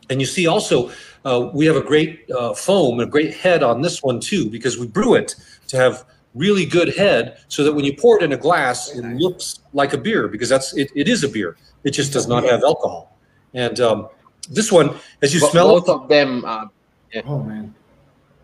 [0.09, 0.91] And you see also,
[1.25, 4.77] uh, we have a great uh, foam, a great head on this one too, because
[4.77, 5.35] we brew it
[5.69, 9.03] to have really good head so that when you pour it in a glass, it
[9.03, 11.57] looks like a beer because that's it, it is a beer.
[11.83, 13.17] It just does not have alcohol.
[13.53, 14.09] And um,
[14.49, 16.45] this one, as you but smell both it, of them.
[16.45, 16.67] Uh,
[17.11, 17.21] yeah.
[17.25, 17.73] Oh man,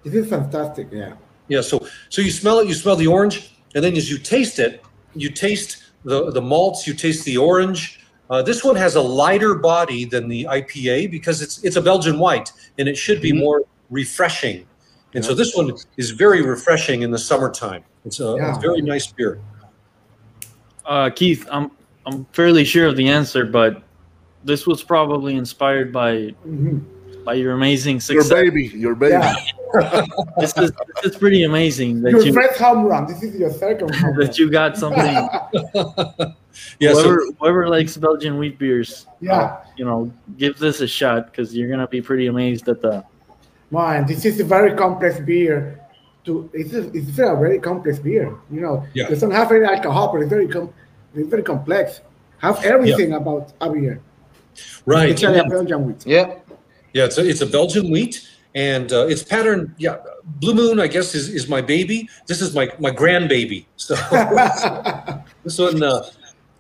[0.04, 0.88] this is fantastic.
[0.92, 1.14] Yeah.
[1.48, 1.62] Yeah.
[1.62, 4.84] So so you smell it, you smell the orange, and then as you taste it,
[5.16, 8.00] you taste the, the malts, you taste the orange.
[8.30, 12.20] Uh, this one has a lighter body than the IPA because it's it's a Belgian
[12.20, 13.40] white and it should be mm-hmm.
[13.40, 14.68] more refreshing.
[15.16, 15.30] And yeah.
[15.30, 17.84] so this one is very refreshing in the summertime.
[18.06, 18.56] It's a, yeah.
[18.56, 19.42] a very nice beer.
[20.86, 21.72] Uh, Keith, I'm
[22.06, 23.82] I'm fairly sure of the answer, but
[24.44, 27.24] this was probably inspired by mm-hmm.
[27.24, 28.30] by your amazing success.
[28.30, 29.14] Your baby, your baby.
[29.14, 29.36] Yeah.
[30.40, 33.06] This is this is pretty amazing that your you, first home run.
[33.08, 35.04] This is your second home that you got something.
[36.80, 40.88] yeah, whoever, so, whoever likes Belgian wheat beers, yeah, uh, you know, give this a
[40.88, 43.04] shot because you're gonna be pretty amazed at the.
[43.72, 45.80] Man, this is a very complex beer.
[46.26, 48.36] to it's a, it's a very complex beer.
[48.52, 49.06] You know, Yeah.
[49.06, 50.74] it doesn't have any alcohol, but it's very com-
[51.14, 52.02] it's very complex.
[52.40, 54.02] Have everything about a beer.
[54.86, 55.10] Right.
[55.10, 56.06] It's a Belgian wheat.
[56.06, 56.36] Yeah.
[56.94, 60.88] Yeah, it's a, it's a Belgian wheat, and uh, it's pattern, Yeah, Blue Moon, I
[60.88, 62.10] guess, is, is my baby.
[62.28, 63.66] This is my my grandbaby.
[63.76, 63.96] So
[65.44, 66.04] this one, uh,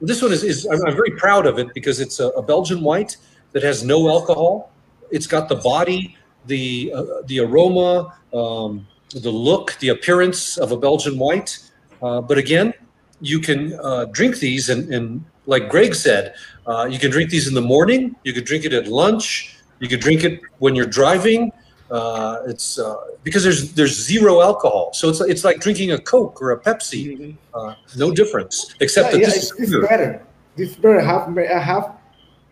[0.02, 2.82] this one is, is I'm, I'm very proud of it because it's a, a Belgian
[2.82, 3.18] white
[3.54, 4.72] that has no alcohol.
[5.12, 10.78] It's got the body, the uh, the aroma, um, the look, the appearance of a
[10.78, 11.58] Belgian white.
[12.02, 12.74] Uh, but again,
[13.20, 16.36] you can uh, drink these, and, and like Greg said,
[16.68, 18.16] uh, you can drink these in the morning.
[18.24, 19.56] You could drink it at lunch.
[19.80, 21.52] You could drink it when you're driving.
[21.92, 26.40] Uh, it's uh, because there's there's zero alcohol, so it's it's like drinking a Coke
[26.42, 27.36] or a Pepsi.
[27.54, 30.22] Uh, no difference, except Yeah, that yeah, this it's, is it's better.
[30.56, 31.94] This beer have have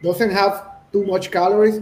[0.02, 0.54] doesn't have
[0.92, 1.82] too much calories.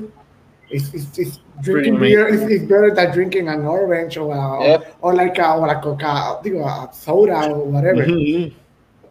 [0.70, 4.64] It's, it's, it's drinking Pretty beer is, is better than drinking an orange or a,
[4.64, 4.98] Yep.
[5.02, 8.04] or like a, or a coca, digo, a soda or whatever.
[8.04, 8.52] Mhm.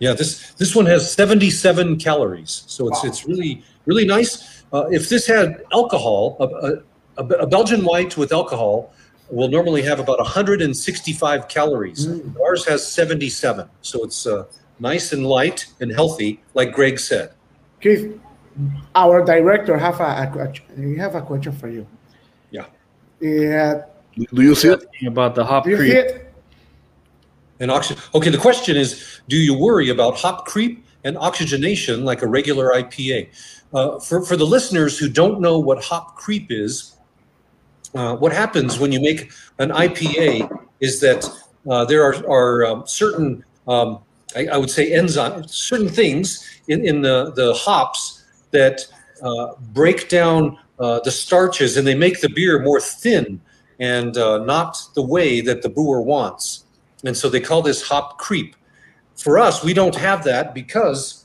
[0.00, 3.08] Yeah, this this one has 77 calories, so it's Wow.
[3.08, 4.64] it's really really nice.
[4.72, 6.36] Uh, if this had alcohol,
[7.16, 8.92] a, a, a Belgian white with alcohol
[9.30, 12.06] will normally have about 165 calories.
[12.06, 12.40] Mm.
[12.40, 14.44] Ours has 77, so it's uh,
[14.78, 17.32] nice and light and healthy, like Greg said.
[17.80, 18.20] Keith,
[18.94, 20.64] our director have a, a question.
[20.76, 21.86] We have a question for you.
[22.50, 22.66] Yeah.
[23.20, 23.82] Yeah.
[24.32, 24.84] Do you see it?
[25.06, 25.92] about the hop Do you creep.
[25.92, 26.32] see it?
[27.60, 28.02] And oxygen.
[28.14, 32.72] Okay, the question is, do you worry about hop creep and oxygenation like a regular
[32.72, 33.28] IPA?
[33.72, 36.96] Uh, for for the listeners who don't know what hop creep is,
[37.94, 41.28] uh, what happens when you make an IPA is that
[41.68, 43.98] uh, there are are um, certain um,
[44.36, 48.86] I, I would say enzymes, certain things in in the the hops that
[49.22, 53.40] uh, break down uh, the starches and they make the beer more thin
[53.78, 56.64] and uh, not the way that the brewer wants.
[57.04, 58.56] And so they call this hop creep.
[59.16, 61.24] For us, we don't have that because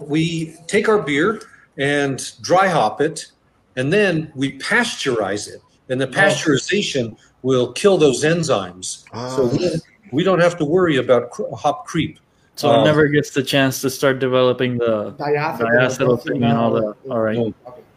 [0.00, 1.42] we take our beer
[1.76, 3.30] and dry hop it,
[3.78, 5.62] and then we pasteurize it.
[5.88, 9.04] And the pasteurization will kill those enzymes.
[9.34, 12.18] So we, don't- we don't have to worry about hop creep.
[12.56, 16.58] So it Um, never gets the chance to start developing the Diacetyl, diacetyl thing and
[16.58, 16.94] all that.
[17.08, 17.38] All right.
[17.38, 17.54] No,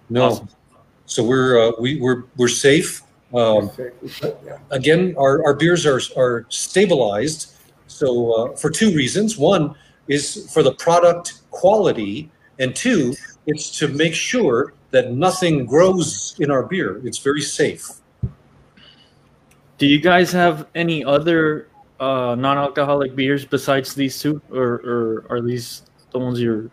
[0.10, 0.24] no.
[0.26, 0.50] Awesome.
[1.08, 3.02] So we're uh, we, we're we're safe.
[3.34, 3.72] Um,
[4.22, 4.58] Yeah.
[4.70, 7.42] again, our, our beers are, are stabilized.
[7.88, 9.30] So uh, for two reasons.
[9.38, 9.74] One
[10.08, 13.16] is for the product quality, and two,
[13.48, 17.02] it's to make sure that nothing grows in our beer.
[17.06, 17.90] It's very safe.
[19.78, 25.42] Do you guys have any other uh, non-alcoholic beers besides these two, or, or are
[25.42, 26.70] these the ones you're?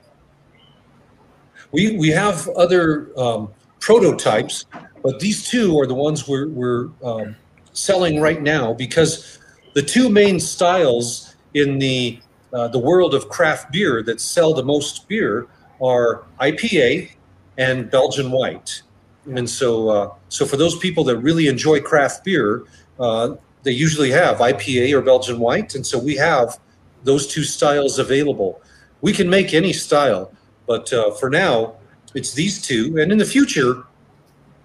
[1.73, 3.49] We we have other um,
[3.81, 4.67] prototypes,
[5.03, 7.37] but these two are the ones we're we're um,
[7.73, 9.39] selling right now because
[9.75, 12.21] the two main styles in the
[12.53, 15.47] uh, the world of craft beer that sell the most beer
[15.81, 17.11] are IPA
[17.59, 18.83] and Belgian White.
[19.27, 22.65] And so, uh, so for those people that really enjoy craft beer,
[22.99, 26.59] uh, they usually have IPA or Belgian White, and so we have
[27.05, 28.63] those two styles available.
[29.03, 30.33] We can make any style,
[30.67, 31.75] but uh, for now,
[32.15, 32.97] it's these two.
[32.99, 33.85] And in the future,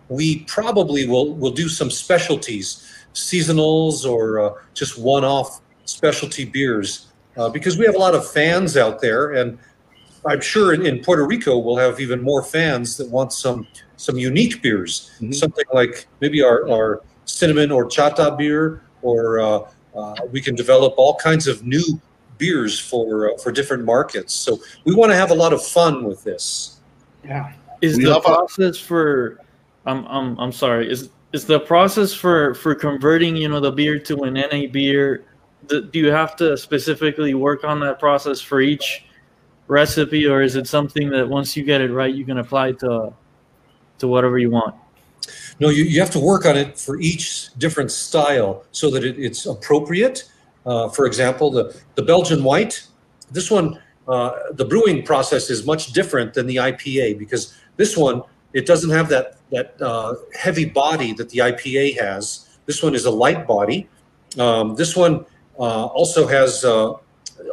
[0.07, 7.49] we probably will will do some specialties, seasonals, or uh, just one-off specialty beers, uh,
[7.49, 9.57] because we have a lot of fans out there, and
[10.25, 14.17] I'm sure in, in Puerto Rico we'll have even more fans that want some some
[14.17, 15.33] unique beers, Mhm.
[15.33, 19.59] something like maybe our, our cinnamon horchata beer, or uh,
[19.95, 21.83] uh, we can develop all kinds of new
[22.37, 24.33] beers for uh, for different markets.
[24.33, 26.79] So we want to have a lot of fun with this.
[27.23, 27.53] Yeah.
[27.81, 29.39] Is We the have a- process for?
[29.85, 30.89] I'm I'm I'm sorry.
[30.91, 35.25] Is is the process for for converting you know the beer to an NA beer?
[35.67, 39.05] Do, do you have to specifically work on that process for each
[39.67, 43.13] recipe, or is it something that once you get it right, you can apply to
[43.99, 44.75] to whatever you want?
[45.59, 49.17] No, you, you have to work on it for each different style so that it,
[49.17, 50.25] it's appropriate.
[50.65, 52.85] Uh, for example, the, the Belgian white,
[53.31, 58.23] this one, uh, the brewing process is much different than the IPA because this one,
[58.53, 62.49] it doesn't have that, that uh, heavy body that the IPA has.
[62.65, 63.87] This one is a light body.
[64.37, 65.25] Um, this one
[65.59, 66.93] uh, also has uh,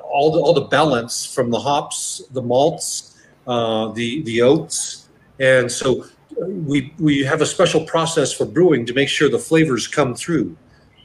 [0.02, 5.08] all, the, all the balance from the hops, the malts, uh, the, the oats.
[5.38, 6.04] And so
[6.46, 10.56] we we have a special process for brewing to make sure the flavors come through.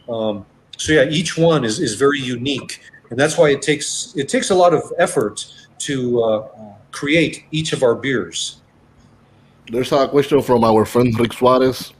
[0.09, 0.45] Um,
[0.77, 4.49] so yeah, each one is, is very unique, and that's why it takes it takes
[4.49, 5.45] a lot of effort
[5.79, 6.47] to uh,
[6.91, 8.61] create each of our beers.
[9.71, 11.91] There's a question from our friend Rick Suarez.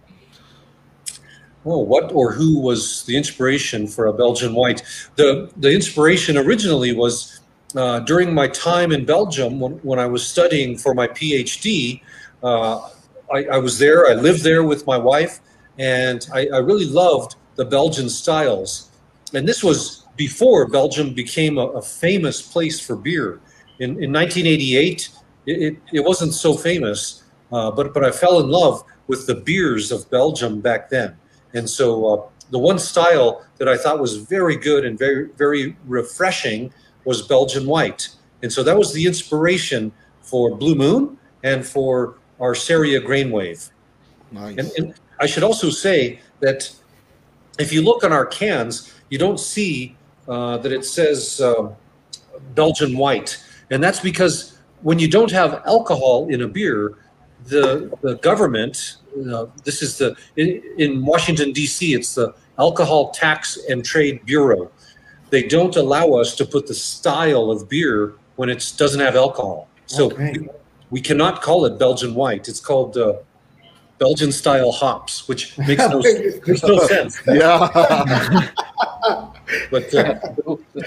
[1.66, 4.84] What or who was the inspiration for a Belgian white?
[5.16, 7.42] The the inspiration originally was
[7.76, 12.02] uh, during my time in Belgium when, when I was studying for my PhD.
[12.44, 12.90] Uh,
[13.34, 14.08] I, I, was there.
[14.08, 15.40] I lived there with my wife,
[15.80, 18.92] and I, I, really loved the Belgian styles.
[19.34, 23.42] And this was before Belgium became a, a famous place for beer.
[23.80, 25.10] In, in 1988,
[25.48, 29.36] it, it, it wasn't so famous, uh, but but I fell in love with the
[29.36, 31.18] beers of Belgium back then.
[31.56, 35.76] And so uh, the one style that I thought was very good and very very
[35.88, 36.72] refreshing
[37.06, 38.10] was Belgian white.
[38.44, 39.92] And so that was the inspiration
[40.22, 43.72] for Blue Moon and for our Ceria Grainwave.
[44.32, 44.58] Nice.
[44.58, 46.70] And, and I should also say that
[47.58, 49.96] if you look on our cans, you don't see
[50.28, 51.72] uh, that it says uh,
[52.54, 53.42] Belgian white.
[53.72, 56.98] And that's because when you don't have alcohol in a beer,
[57.46, 58.98] the, the government,
[59.32, 64.72] uh, this is the, in, in Washington, D.C., it's the Alcohol Tax and Trade Bureau
[65.30, 69.68] they don't allow us to put the style of beer when it doesn't have alcohol.
[69.86, 70.32] So okay.
[70.32, 70.50] we,
[70.90, 72.48] we, cannot call it Belgian white.
[72.48, 73.14] It's called uh,
[73.98, 76.00] Belgian style hops, which makes no,
[76.48, 77.22] makes no sense.
[77.28, 77.68] Yeah.
[79.70, 80.20] but uh,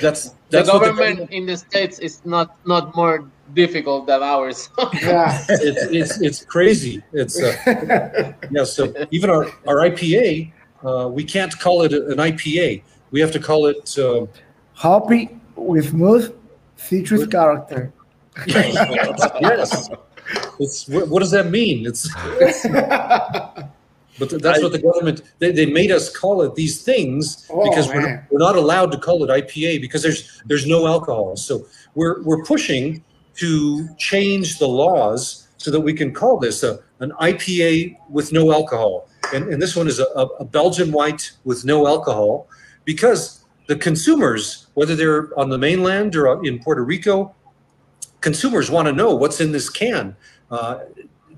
[0.00, 4.68] that's, that's the government the in the states is not not more difficult than ours.
[5.02, 7.02] yeah, it's, it's it's crazy.
[7.12, 8.64] It's uh, yeah.
[8.64, 10.52] So even our our IPA,
[10.84, 14.26] uh, we can't call it an IPA we have to call it uh,
[14.74, 16.34] hoppy with smooth
[16.76, 17.92] citrus with, character.
[18.46, 19.88] yes.
[20.60, 21.86] It's what, what, does that mean?
[21.86, 22.12] It's,
[24.18, 27.68] but that's I, what the government they, they made us call it these things oh,
[27.68, 31.36] because we're, we're not allowed to call it IPA because there's there's no alcohol.
[31.36, 33.02] So we're we're pushing
[33.38, 38.52] to change the laws so that we can call this a, an IPA with no
[38.52, 39.08] alcohol.
[39.34, 42.48] And, and this one is a, a Belgian white with no alcohol
[42.84, 47.34] because the consumers, whether they're on the mainland or in Puerto Rico,
[48.20, 50.16] consumers want to know what's in this can.
[50.50, 50.80] Uh,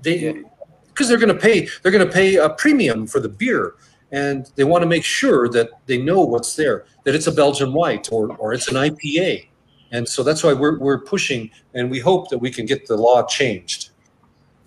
[0.01, 0.43] they
[0.87, 3.75] because they're going to pay they're going to pay a premium for the beer
[4.11, 7.73] and they want to make sure that they know what's there that it's a belgian
[7.73, 9.47] white or, or it's an ipa
[9.91, 12.95] and so that's why we're, we're pushing and we hope that we can get the
[12.95, 13.91] law changed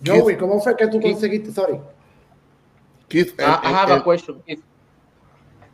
[0.01, 1.51] Joey, ¿cómo fue que tú conseguiste?
[1.53, 1.79] Sorry.
[3.09, 4.41] Keith, I, I have a question.
[4.47, 4.59] If,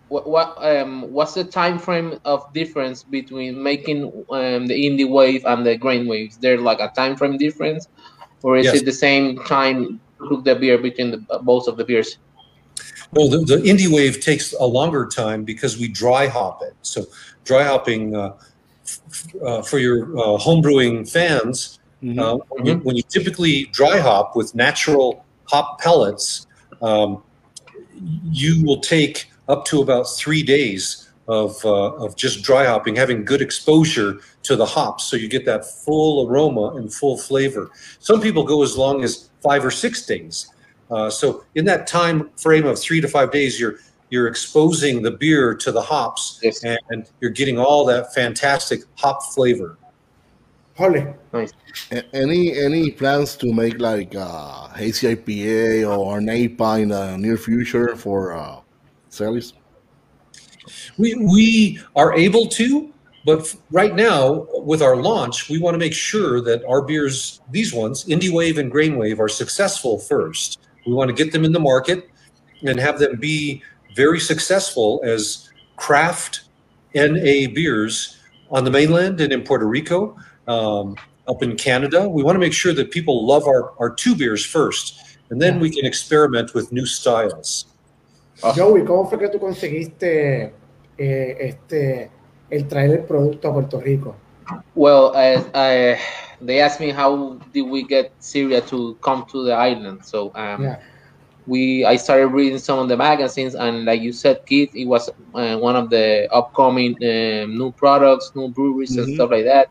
[0.09, 5.65] what, what um, what's the time frame of difference between making um, the Indiewave and
[5.65, 6.29] the Grainwave?
[6.29, 7.87] Is there like a time frame difference,
[8.43, 8.75] or is yes.
[8.75, 12.17] it the same time cook the beer between the, both of the beers?
[13.13, 16.75] Well, the, the, Indiewave takes a longer time because we dry hop it.
[16.81, 17.05] So
[17.43, 18.37] dry hopping uh,
[19.45, 22.19] uh, for your uh, homebrewing fans, mm-hmm.
[22.19, 26.47] Uh, when, you, when, you, typically dry hop with natural hop pellets,
[26.82, 27.23] um,
[28.32, 33.23] you will take up to about three days of, uh, of just dry hopping, having
[33.23, 37.69] good exposure to the hops so you get that full aroma and full flavor.
[37.99, 40.51] Some people go as long as five or six days.
[40.89, 43.75] Uh, so in that time frame of three to five days, you're
[44.12, 46.64] you're exposing the beer to the hops yes.
[46.64, 49.78] and you're getting all that fantastic hop flavor.
[50.76, 51.07] Holy.
[51.34, 51.53] Nice.
[52.14, 57.38] Any any plans to make like uh, hazy IPA or an IPA in the near
[57.38, 58.59] future for uh,
[59.09, 59.53] Sally's?
[60.97, 62.91] We we are able to,
[63.26, 67.74] but right now with our launch, we want to make sure that our beers, these
[67.74, 70.59] ones, Indiewave and Grainwave, are successful first.
[70.86, 72.09] We want to get them in the market
[72.64, 73.62] and have them be
[73.95, 76.41] very successful as craft
[76.93, 78.17] NA beers
[78.49, 80.15] on the mainland and in Puerto Rico,
[80.47, 80.95] um,
[81.27, 82.07] up in Canada.
[82.09, 85.59] We want to make sure that people love our, our two beers first, and then
[85.59, 87.65] we can experiment with new styles.
[88.43, 88.53] Ah.
[88.53, 90.53] Joey, ¿cómo fue que tú conseguiste
[90.97, 92.11] eh, este,
[92.49, 94.15] el traer el producto a Puerto Rico?
[94.75, 95.99] Well, I, I,
[96.41, 100.03] they asked me how did we get Ceria to come to the island.
[100.03, 100.79] So um, yeah.
[101.47, 105.09] We, I started reading some of the magazines, and like you said, Keith, it was
[105.33, 109.03] uh, one of the upcoming um, new products, new breweries, mm-hmm.
[109.03, 109.69] and stuff like that.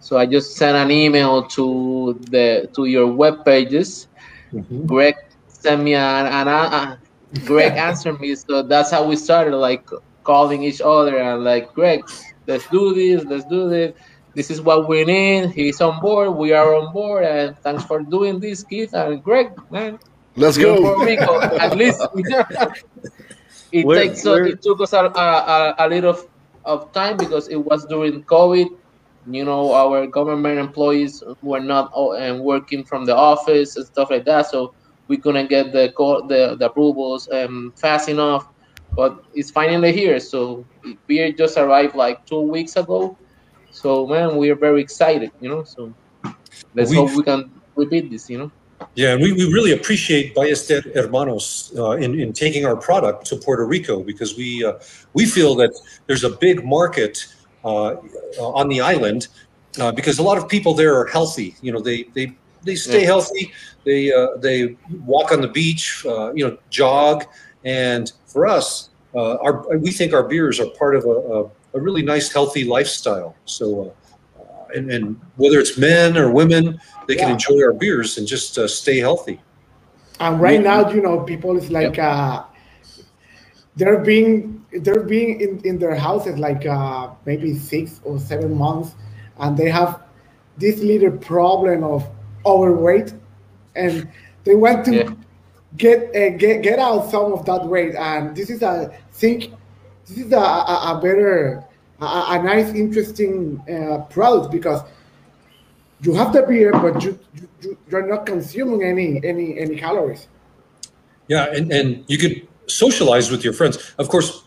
[0.00, 4.06] So I just sent an email to the to your web pages.
[4.52, 4.86] Mm-hmm.
[4.86, 5.16] Greg
[5.48, 6.98] sent me an, an, an
[7.44, 9.88] Greg answered me, so that's how we started, like
[10.24, 12.02] calling each other and like, Greg,
[12.46, 13.94] let's do this, let's do this.
[14.34, 15.50] This is what we need.
[15.50, 16.36] He's on board.
[16.36, 19.98] We are on board, and thanks for doing this, Keith and Greg, man.
[20.38, 20.96] Let's go.
[21.04, 22.00] Rico, at least
[23.72, 24.46] it we're, takes we're...
[24.46, 26.16] it took us a, a, a little
[26.64, 28.68] of time because it was during COVID.
[29.30, 34.24] You know, our government employees were not uh, working from the office and stuff like
[34.24, 34.46] that.
[34.46, 34.72] So
[35.08, 35.92] we couldn't get the
[36.28, 38.48] the, the approvals um, fast enough.
[38.94, 40.18] but it's finally here.
[40.20, 40.64] So
[41.06, 43.16] beer just arrived like two weeks ago.
[43.70, 45.64] So man, we are very excited, you know.
[45.64, 45.92] So
[46.74, 48.52] let's We've, hope we can repeat this, you know.
[48.98, 53.36] Yeah, and we, we really appreciate Ballester Hermanos uh, in, in taking our product to
[53.36, 54.72] Puerto Rico because we uh,
[55.12, 55.70] we feel that
[56.08, 57.24] there's a big market
[57.64, 57.94] uh,
[58.40, 59.28] on the island
[59.78, 61.54] uh, because a lot of people there are healthy.
[61.62, 63.52] You know, they they they stay healthy.
[63.84, 64.76] They uh, they
[65.06, 66.04] walk on the beach.
[66.04, 67.24] Uh, you know, jog.
[67.64, 71.44] And for us, our we think our beers are part of a, a,
[71.74, 73.36] a really nice, healthy lifestyle.
[73.44, 73.94] So,
[74.74, 77.24] and, and whether it's men or women they yeah.
[77.24, 79.40] can enjoy our beers and just uh, stay healthy.
[80.20, 82.06] And right now, you know, people is like yep.
[82.06, 82.44] uh,
[83.76, 88.94] they're being they're being in, in their houses like uh, maybe six or seven months,
[89.38, 90.02] and they have
[90.58, 92.06] this little problem of
[92.44, 93.14] overweight,
[93.76, 94.08] and
[94.44, 95.10] they want to yeah.
[95.76, 97.94] get uh, get get out some of that weight.
[97.94, 99.52] And this is a think
[100.06, 101.64] this is a, a, a better
[102.00, 104.82] a, a, nice interesting uh, product because
[106.02, 107.18] you have the beer, but you,
[107.62, 110.28] you you're not consuming any any any calories.
[111.26, 113.94] Yeah, and and you could socialize with your friends.
[113.98, 114.44] Of course,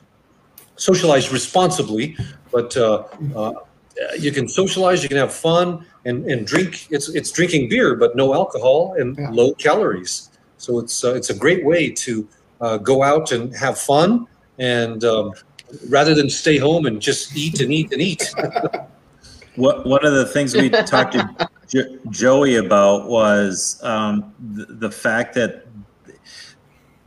[0.78, 2.16] socialize responsibly,
[2.52, 3.04] but uh,
[3.36, 3.54] uh,
[4.18, 5.04] you can socialize.
[5.04, 6.88] You can have fun and and drink.
[6.90, 9.30] It's it's drinking beer, but no alcohol and yeah.
[9.32, 10.30] low calories.
[10.58, 12.28] So it's uh, it's a great way to
[12.62, 14.28] uh, go out and have fun
[14.58, 15.04] and.
[15.04, 15.34] Um,
[15.90, 18.34] rather than stay home and just eat and eat and eat.
[19.56, 24.92] What one of the things we talked to jo- Joey about was um, the, the,
[24.92, 25.68] fact that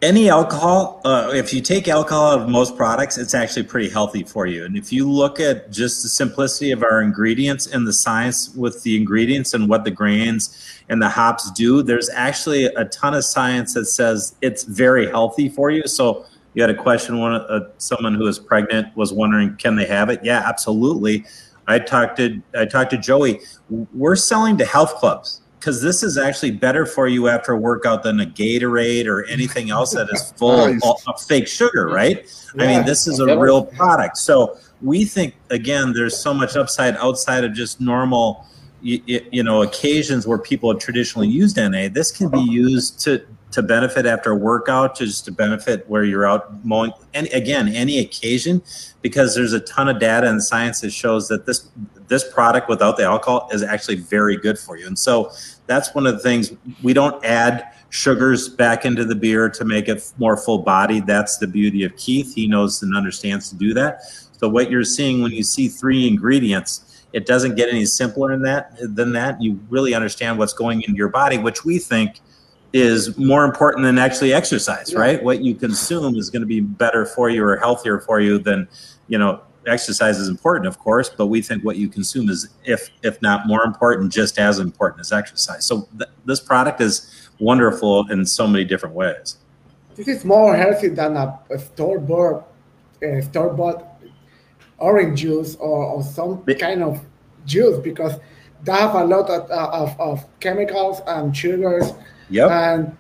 [0.03, 4.23] any alcohol, uh, if you take alcohol out of most products, it's actually pretty healthy
[4.23, 4.67] for you.
[4.67, 8.83] And if you look at just the simplicity of our ingredients and the science with
[8.83, 13.25] the ingredients and what the grains and the hops do, there's actually a ton of
[13.25, 15.87] science that says it's very healthy for you.
[15.87, 17.19] So you had a question.
[17.19, 20.21] One, uh, someone who is pregnant was wondering, can they have it?
[20.23, 21.25] Yeah, absolutely.
[21.67, 23.41] I talked to I talked to Joey.
[23.71, 28.03] We're selling to health clubs because this is actually better for you after a workout
[28.03, 30.83] than a Gatorade or anything else that is full nice.
[31.07, 32.31] of fake sugar, right?
[32.55, 32.65] Yeah.
[32.65, 34.19] I mean, this is a real product.
[34.19, 38.45] So we think again, there's so much upside outside of just normal,
[38.83, 41.89] you, you know, occasions where people have traditionally used NA.
[41.91, 43.25] This can be used to
[43.55, 46.93] to benefit after a workout, just to benefit where you're out mowing.
[47.15, 48.61] And again, any occasion,
[49.01, 51.69] because there's a ton of data and science that shows that this
[52.09, 54.89] this product without the alcohol is actually very good for you.
[54.89, 55.31] And so
[55.67, 56.53] that's one of the things
[56.83, 61.07] we don't add sugars back into the beer to make it more full bodied.
[61.07, 62.35] That's the beauty of Keith.
[62.35, 64.03] He knows and understands to do that.
[64.37, 68.43] So what you're seeing when you see three ingredients, it doesn't get any simpler than
[68.43, 69.41] that than that.
[69.41, 72.21] You really understand what's going into your body, which we think
[72.75, 74.99] is more important than actually exercise, yeah.
[74.99, 75.23] right?
[75.23, 78.67] What you consume is going to be better for you or healthier for you than,
[79.07, 82.91] you know, exercise is important, of course, but we think what you consume is, if
[83.03, 85.65] if not more important, just as important as exercise.
[85.65, 89.39] So th- this product is wonderful in so many different ways.
[89.95, 92.49] This is more healthy than a, a store bought
[93.03, 93.87] uh, store bought
[94.79, 97.01] orange juice or, or some kind of
[97.47, 98.19] juice because
[98.65, 101.93] they have a lot of, of, of chemicals and sugars
[102.31, 102.51] Yep.
[102.51, 102.97] And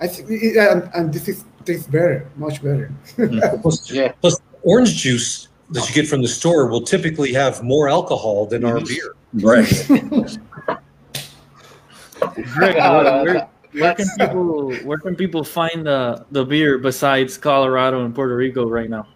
[0.00, 2.92] I think, and, and this is tastes better, much better.
[3.16, 3.40] Hmm.
[3.62, 4.12] plus, yeah.
[4.20, 8.64] plus, orange juice that you get from the store will typically have more alcohol than
[8.64, 8.86] our mm-hmm.
[8.86, 9.14] beer.
[9.34, 10.38] Right.
[12.54, 18.04] Greg, uh, where, where, can people where can people find the the beer besides Colorado
[18.04, 19.06] and Puerto Rico right now?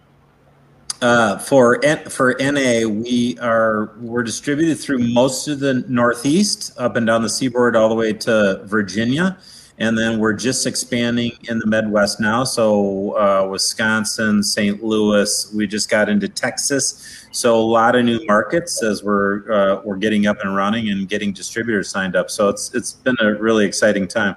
[1.01, 7.07] Uh, for for NA, we are we're distributed through most of the Northeast, up and
[7.07, 9.35] down the seaboard, all the way to Virginia,
[9.79, 12.43] and then we're just expanding in the Midwest now.
[12.43, 14.83] So uh, Wisconsin, St.
[14.83, 19.81] Louis, we just got into Texas, so a lot of new markets as we're uh,
[19.83, 22.29] we're getting up and running and getting distributors signed up.
[22.29, 24.35] So it's it's been a really exciting time.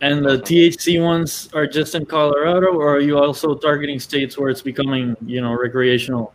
[0.00, 4.50] And the THC ones are just in Colorado, or are you also targeting states where
[4.50, 6.34] it's becoming, you know, recreational?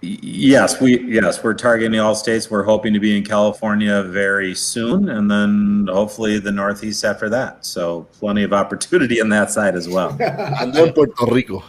[0.00, 2.50] Yes, we yes we're targeting all states.
[2.50, 7.64] We're hoping to be in California very soon, and then hopefully the Northeast after that.
[7.64, 10.10] So plenty of opportunity on that side as well.
[10.20, 11.64] and then Puerto Rico.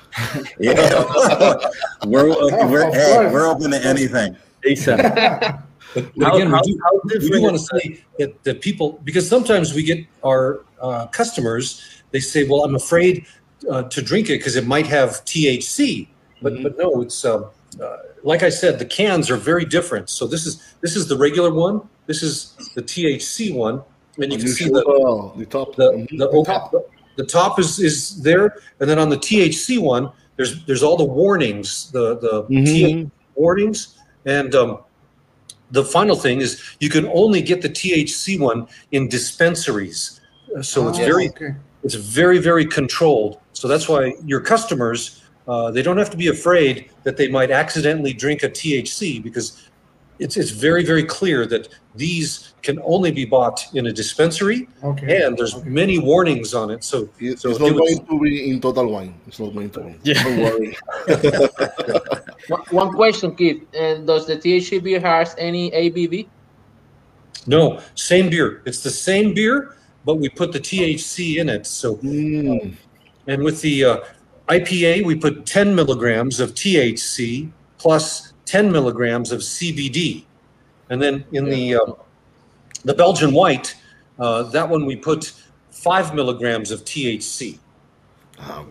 [0.60, 1.70] yeah,
[2.06, 2.28] we're
[2.68, 4.36] we're, hey, we're open to anything.
[5.96, 9.00] But, but how, again, how, we do, we do want to say that, the people,
[9.06, 11.82] because sometimes we get our uh, customers,
[12.12, 13.26] they say, well, I'm afraid
[13.72, 16.10] uh, to drink it because it might have THC.
[16.42, 16.64] But, mm-hmm.
[16.64, 17.50] but no, it's uh,
[17.82, 20.10] uh, like I said, the cans are very different.
[20.10, 21.82] So this is this is the regular one.
[22.08, 23.82] This is the THC one,
[24.18, 25.76] and you can see the, the top.
[25.76, 26.18] The, mm-hmm.
[26.18, 26.74] the, the, top.
[27.16, 31.06] the top is is there, and then on the THC one, there's there's all the
[31.06, 33.12] warnings, the the Mhm.
[33.36, 34.80] warnings, and um,
[35.72, 40.22] the final thing is you can only get the THC one in dispensaries.
[40.62, 41.56] So it's Ah, very okay.
[41.84, 43.40] it's very very controlled.
[43.54, 47.52] So that's why your customers uh, they don't have to be afraid that they might
[47.52, 49.48] accidentally drink a THC because
[50.20, 55.24] it's it's very very clear that these can only be bought in a dispensary Okay.
[55.24, 56.84] and there's many warnings on it.
[56.84, 59.14] So It's, So it's not it was- going to be in total wine.
[59.28, 59.96] It's not going to be.
[60.04, 60.24] Yeah.
[60.24, 60.78] Don't worry.
[62.48, 63.66] One, one question, Keith.
[63.74, 66.28] And does the THC beer has any ABV?
[67.48, 68.62] no, same beer.
[68.66, 71.66] It's the same beer, but we put the THC in it.
[71.68, 72.76] So Mm.
[73.28, 73.98] And with the uh,
[74.50, 80.26] IPA, we put 10 milligrams of THC plus 10 milligrams of CBD.
[80.90, 81.94] And then in the uh,
[82.84, 83.76] the Belgian white,
[84.20, 85.34] uh, that one we put
[85.72, 87.58] five milligrams of THC.
[88.40, 88.64] Ah,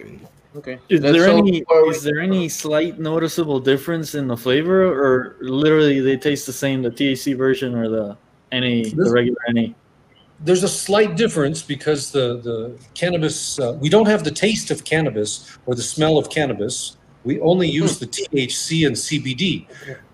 [0.57, 0.72] okay.
[0.74, 0.82] Okay.
[0.88, 5.36] Is That's there all any is there any slight noticeable difference in the flavor, or
[5.40, 8.16] literally they taste the same, the THC version or the
[8.52, 9.74] any the regular any?
[10.40, 14.84] There's a slight difference because the the cannabis uh, we don't have the taste of
[14.84, 16.96] cannabis or the smell of cannabis.
[17.24, 19.66] We only use the THC and CBD,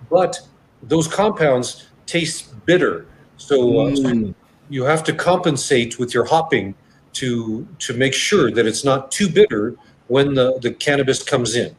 [0.08, 0.40] but
[0.82, 3.06] those compounds taste bitter.
[3.36, 4.34] So uh, Mm.
[4.68, 6.74] you have to compensate with your hopping
[7.14, 9.74] to to make sure that it's not too bitter
[10.10, 11.74] when the, the cannabis comes in.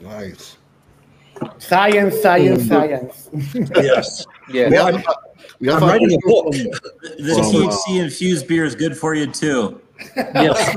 [0.00, 0.56] Nice.
[1.58, 3.28] Science, science, science.
[3.74, 4.24] Yes.
[4.52, 4.68] Yeah.
[4.68, 5.04] We have,
[5.58, 6.52] we have I'm writing a book.
[6.52, 7.50] The wow.
[7.50, 9.80] THC infused beer is good for you too.
[10.16, 10.76] Yes.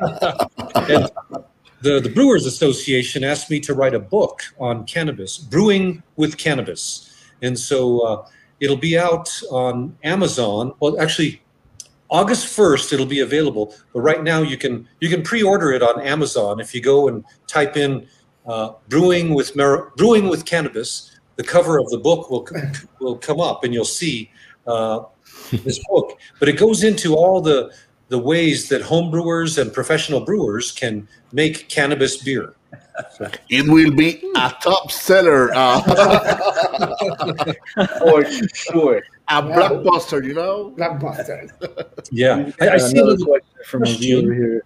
[1.82, 7.14] The, the Brewers Association asked me to write a book on cannabis, brewing with cannabis.
[7.42, 8.26] And so uh,
[8.60, 10.72] it'll be out on Amazon.
[10.80, 11.42] Well, actually,
[12.08, 13.74] August 1st it'll be available.
[13.92, 17.24] But right now you can you can pre-order it on Amazon if you go and
[17.46, 18.06] type in
[18.46, 21.12] uh, brewing with mar- brewing with cannabis.
[21.36, 22.46] The cover of the book will
[23.00, 24.30] will come up and you'll see
[24.66, 25.00] uh,
[25.64, 26.18] this book.
[26.38, 27.72] But it goes into all the
[28.08, 32.54] the ways that home brewers and professional brewers can make cannabis beer.
[33.50, 35.82] It will be a top seller, uh,
[37.98, 39.02] For sure.
[39.28, 40.72] A blockbuster, you know?
[40.76, 41.50] Blockbuster.
[42.12, 44.00] Yeah, I, I see another question from a question.
[44.00, 44.64] viewer here.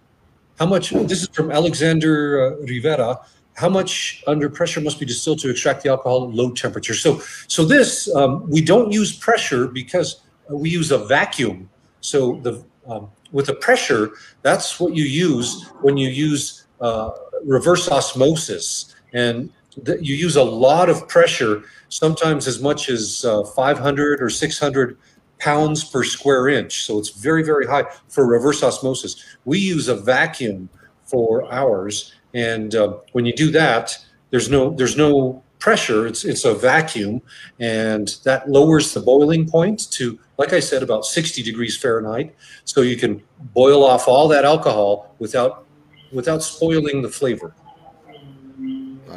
[0.59, 0.91] How much?
[0.91, 3.19] This is from Alexander uh, Rivera.
[3.55, 6.93] How much under pressure must be distilled to extract the alcohol at low temperature?
[6.93, 11.67] So, so this um, we don't use pressure because we use a vacuum.
[12.01, 14.11] So the um, with the pressure,
[14.43, 17.09] that's what you use when you use uh,
[17.43, 19.49] reverse osmosis, and
[19.85, 24.97] th- you use a lot of pressure, sometimes as much as uh, 500 or 600
[25.39, 26.83] pounds per square inch.
[26.83, 29.23] So it's very, very high for reverse osmosis.
[29.45, 30.69] We use a vacuum
[31.05, 33.97] for ours, and uh, when you do that,
[34.29, 36.07] there's no there's no pressure.
[36.07, 37.21] It's it's a vacuum,
[37.59, 42.35] and that lowers the boiling point to, like I said, about 60 degrees Fahrenheit.
[42.63, 43.21] So you can
[43.53, 45.65] boil off all that alcohol without
[46.13, 47.53] without spoiling the flavor.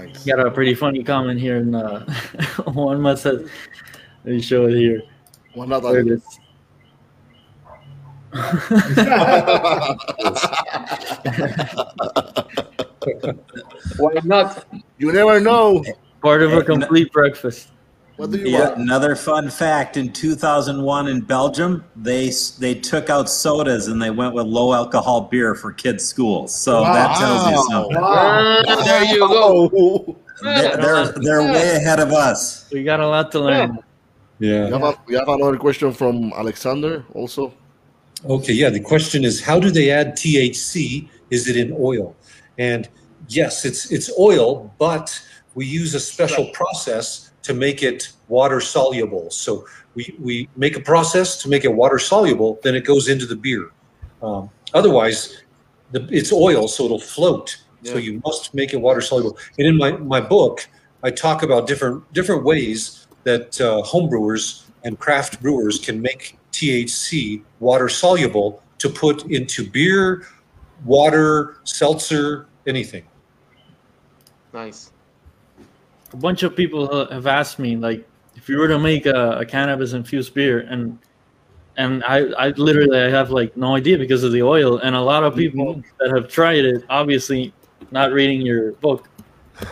[0.07, 0.25] Nice.
[0.25, 2.01] Got a pretty funny comment here, and uh,
[2.73, 3.49] one must have.
[4.25, 5.03] Let me show it here.
[5.55, 6.23] One other- There it is.
[13.99, 14.67] Why not?
[14.99, 15.85] you never know.
[16.23, 17.71] Part of Hey, a complete breakfast.
[18.17, 18.79] What do you Yeah, want?
[18.79, 24.35] another fun fact: in 2001 in Belgium, they they took out sodas and they went
[24.35, 26.55] with low alcohol beer for kids' schools.
[26.55, 28.01] So that tells you something.
[28.01, 28.63] Wow.
[28.85, 30.17] There you go.
[30.43, 32.69] They're, they're they're way ahead of us.
[32.73, 33.79] We got a lot to learn.
[34.39, 34.69] We Yeah.
[34.69, 37.53] have, a, we have another question from Alexander also.
[38.29, 38.71] Okay, yeah.
[38.71, 41.09] The question is, how do they add THC?
[41.31, 42.15] Is it in oil?
[42.59, 42.89] And
[43.29, 45.21] yes, it's it's oil, but
[45.55, 49.31] we use a special process to make it water soluble.
[49.31, 53.27] So we we make a process to make it water soluble, then it goes into
[53.27, 53.71] the beer.
[54.23, 55.43] Um, otherwise,
[55.93, 57.61] the, it's oil, so it'll float.
[57.83, 59.37] So you must make it water soluble.
[59.59, 60.67] And in my my book,
[61.03, 66.39] I talk about different different ways that uh, home brewers and craft brewers can make
[66.53, 70.27] THC water soluble to put into beer,
[70.85, 73.05] water, seltzer, anything.
[74.55, 74.94] Nice.
[76.15, 78.07] A bunch of people have asked me, like,
[78.37, 80.97] if you were to make a, a cannabis infused beer, and
[81.77, 85.01] and I, I literally I have like no idea because of the oil, and a
[85.01, 87.53] lot of people that have tried it, obviously
[87.91, 89.09] not reading your book,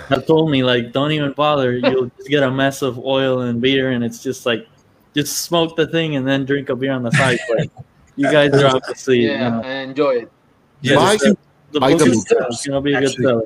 [0.08, 3.60] have told me like, don't even bother, you'll just get a mess of oil and
[3.60, 4.66] beer, and it's just like,
[5.14, 7.38] just smoke the thing and then drink a beer on the side.
[7.48, 7.68] But
[8.16, 10.32] you guys are obviously, you Yeah, know, I enjoy it.
[10.80, 11.38] Yeah, My- there's two,
[11.70, 12.40] the Buy book the is book.
[12.42, 13.44] uh, gonna be a good seller.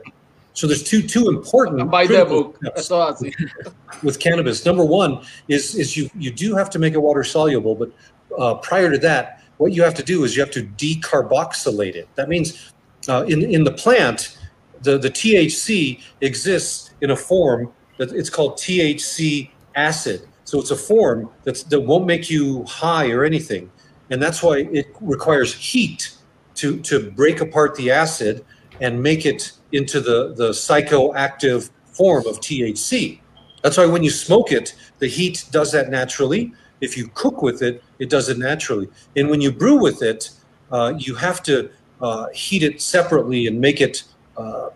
[0.57, 1.91] So there's two two important.
[1.91, 2.59] Buy the book.
[2.63, 3.15] That's all
[4.03, 4.65] with cannabis.
[4.65, 7.93] Number one is is you you do have to make it water soluble, but
[8.39, 12.09] uh, prior to that, what you have to do is you have to decarboxylate it.
[12.15, 12.73] That means
[13.07, 14.39] uh, in in the plant,
[14.81, 20.27] the the THC exists in a form that it's called THC acid.
[20.45, 23.71] So it's a form that's, that won't make you high or anything,
[24.09, 26.17] and that's why it requires heat
[26.55, 28.43] to to break apart the acid
[28.81, 33.21] and make it into the the psychoactive form of THC.
[33.63, 36.53] That's why when you smoke it, the heat does that naturally.
[36.81, 38.89] If you cook with it, it does it naturally.
[39.17, 40.31] And when you brew with it,
[40.71, 44.05] uh, you have to uh, heat it separately and make it
[44.37, 44.69] uh,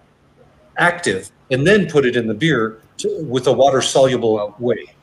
[0.78, 4.94] active, and then put it in the beer to, with a water soluble way.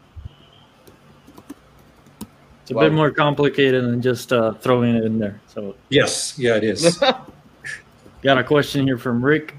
[2.61, 2.81] It's a wow.
[2.81, 5.39] bit more complicated than just uh, throwing it in there.
[5.47, 6.97] So yes, yeah, it is.
[8.23, 9.55] Got a question here from Rick.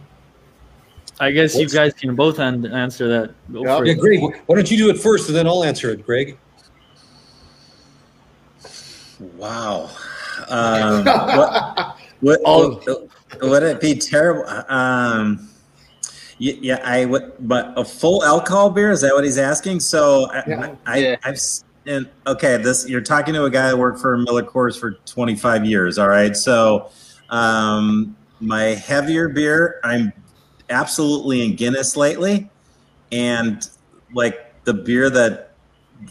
[1.21, 3.35] I guess What's, you guys can both answer that.
[3.53, 6.05] Go yeah, yeah Greg, why don't you do it first, and then I'll answer it,
[6.05, 6.39] Greg.
[9.37, 9.91] Wow.
[10.51, 13.09] Um, what, what, oh.
[13.43, 14.49] would it be terrible?
[14.69, 15.51] Um,
[16.39, 19.81] yeah, I would, but a full alcohol beer is that what he's asking?
[19.81, 20.75] So yeah.
[20.87, 21.41] I, I, I've,
[21.87, 25.64] and okay, this you're talking to a guy that worked for Miller Coors for 25
[25.64, 25.99] years.
[25.99, 26.91] All right, so
[27.31, 30.12] um, my heavier beer, I'm
[30.71, 32.49] absolutely in Guinness lately,
[33.12, 33.69] and
[34.14, 35.53] like the beer that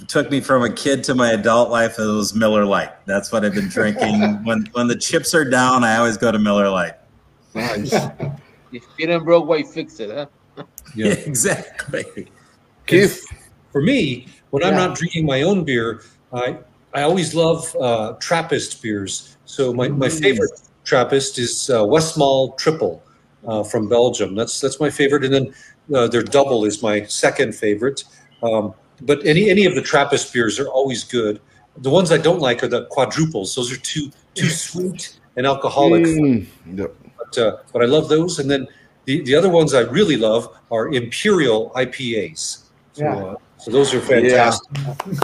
[0.07, 3.05] took me from a kid to my adult life it was Miller Lite.
[3.05, 4.19] That's what I've been drinking.
[4.43, 6.95] when when the chips are down, I always go to Miller Lite.
[7.55, 7.93] Nice.
[8.71, 10.63] if you didn't broke, why fix it, huh?
[10.95, 12.27] Yeah, exactly.
[12.85, 13.25] Keith,
[13.71, 14.69] for me, when yeah.
[14.69, 16.01] I'm not drinking my own beer,
[16.33, 16.57] I
[16.93, 19.37] I always love uh, Trappist beers.
[19.45, 20.21] So my, my mm.
[20.21, 20.51] favorite
[20.83, 23.03] Trappist is uh, Westmalle Triple
[23.47, 24.35] uh, from Belgium.
[24.35, 25.53] That's that's my favorite, and then
[25.95, 28.03] uh, their double is my second favorite.
[28.43, 31.39] Um, but any any of the Trappist beers are always good.
[31.77, 33.55] The ones I don't like are the quadruples.
[33.55, 36.03] Those are too too sweet and alcoholic.
[36.03, 36.45] Mm.
[36.75, 36.95] Yep.
[37.17, 38.67] But uh, but I love those, and then
[39.05, 42.63] the, the other ones I really love are Imperial IPAs.
[42.93, 43.15] So, yeah.
[43.15, 44.67] Uh, so those are fantastic.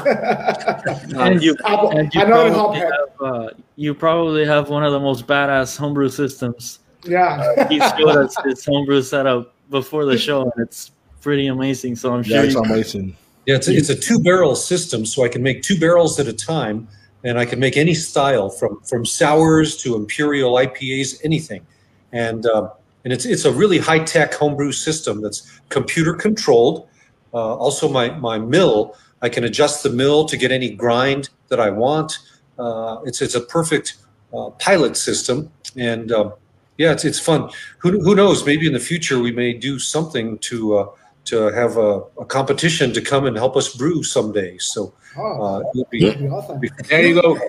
[0.05, 0.81] Yeah.
[1.17, 5.77] and you, and you, probably have, uh, you probably have one of the most badass
[5.77, 6.79] homebrew systems.
[7.05, 7.53] Yeah.
[7.57, 10.91] Uh, he showed us his homebrew setup before the show, and it's
[11.21, 11.95] pretty amazing.
[11.95, 12.41] So I'm sure.
[12.41, 13.15] That's amazing.
[13.45, 16.27] Yeah, it's a, it's a two barrel system, so I can make two barrels at
[16.27, 16.87] a time,
[17.25, 21.65] and I can make any style from from sours to imperial IPAs, anything,
[22.13, 22.69] and uh,
[23.03, 26.87] and it's it's a really high tech homebrew system that's computer controlled
[27.33, 31.59] uh, also, my, my mill, I can adjust the mill to get any grind that
[31.59, 32.19] I want.
[32.59, 33.95] Uh, it's, it's a perfect
[34.33, 35.51] uh, pilot system.
[35.75, 36.33] And um,
[36.77, 37.49] yeah, it's, it's fun.
[37.79, 38.45] Who, who knows?
[38.45, 40.87] Maybe in the future we may do something to, uh,
[41.25, 44.57] to have a, a competition to come and help us brew someday.
[44.57, 46.61] So oh, uh, be, awesome.
[46.89, 47.39] there you go.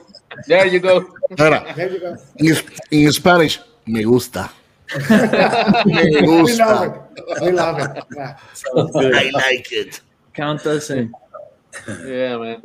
[0.47, 1.11] There you go.
[1.37, 2.17] there you go.
[2.37, 2.57] In,
[2.91, 4.51] in Spanish, me gusta.
[5.87, 7.03] me gusta.
[7.41, 8.05] We love it.
[8.15, 8.39] Yeah.
[8.75, 10.01] I like it.
[10.33, 11.13] Count us in.
[11.89, 12.63] Yeah, man.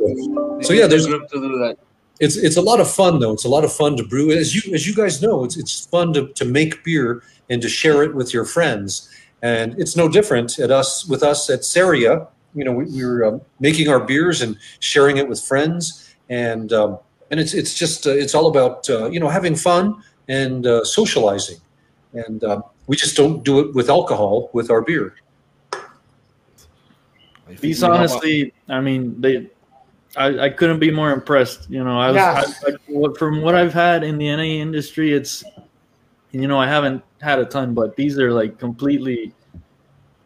[0.62, 1.78] So yeah, there's to do that.
[2.20, 3.32] It's it's a lot of fun though.
[3.32, 4.32] It's a lot of fun to brew.
[4.32, 7.70] As you as you guys know, it's it's fun to, to make beer and to
[7.70, 9.10] share it with your friends.
[9.42, 12.28] And it's no different at us with us at Ceria.
[12.54, 16.74] You know, we, we were um, making our beers and sharing it with friends, and
[16.74, 17.00] um,
[17.32, 20.84] and it's it's just uh, it's all about uh, you know having fun and uh,
[20.84, 21.58] socializing.
[22.14, 25.16] And um, we just don't do it with alcohol with our beer.
[27.60, 29.50] These honestly, I mean, they,
[30.16, 31.70] I, I couldn't be more impressed.
[31.70, 32.44] You know, I was yeah.
[32.68, 35.44] I, I, from what I've had in the NA industry, it's,
[36.32, 39.34] you know, I haven't had a ton, but these are like completely,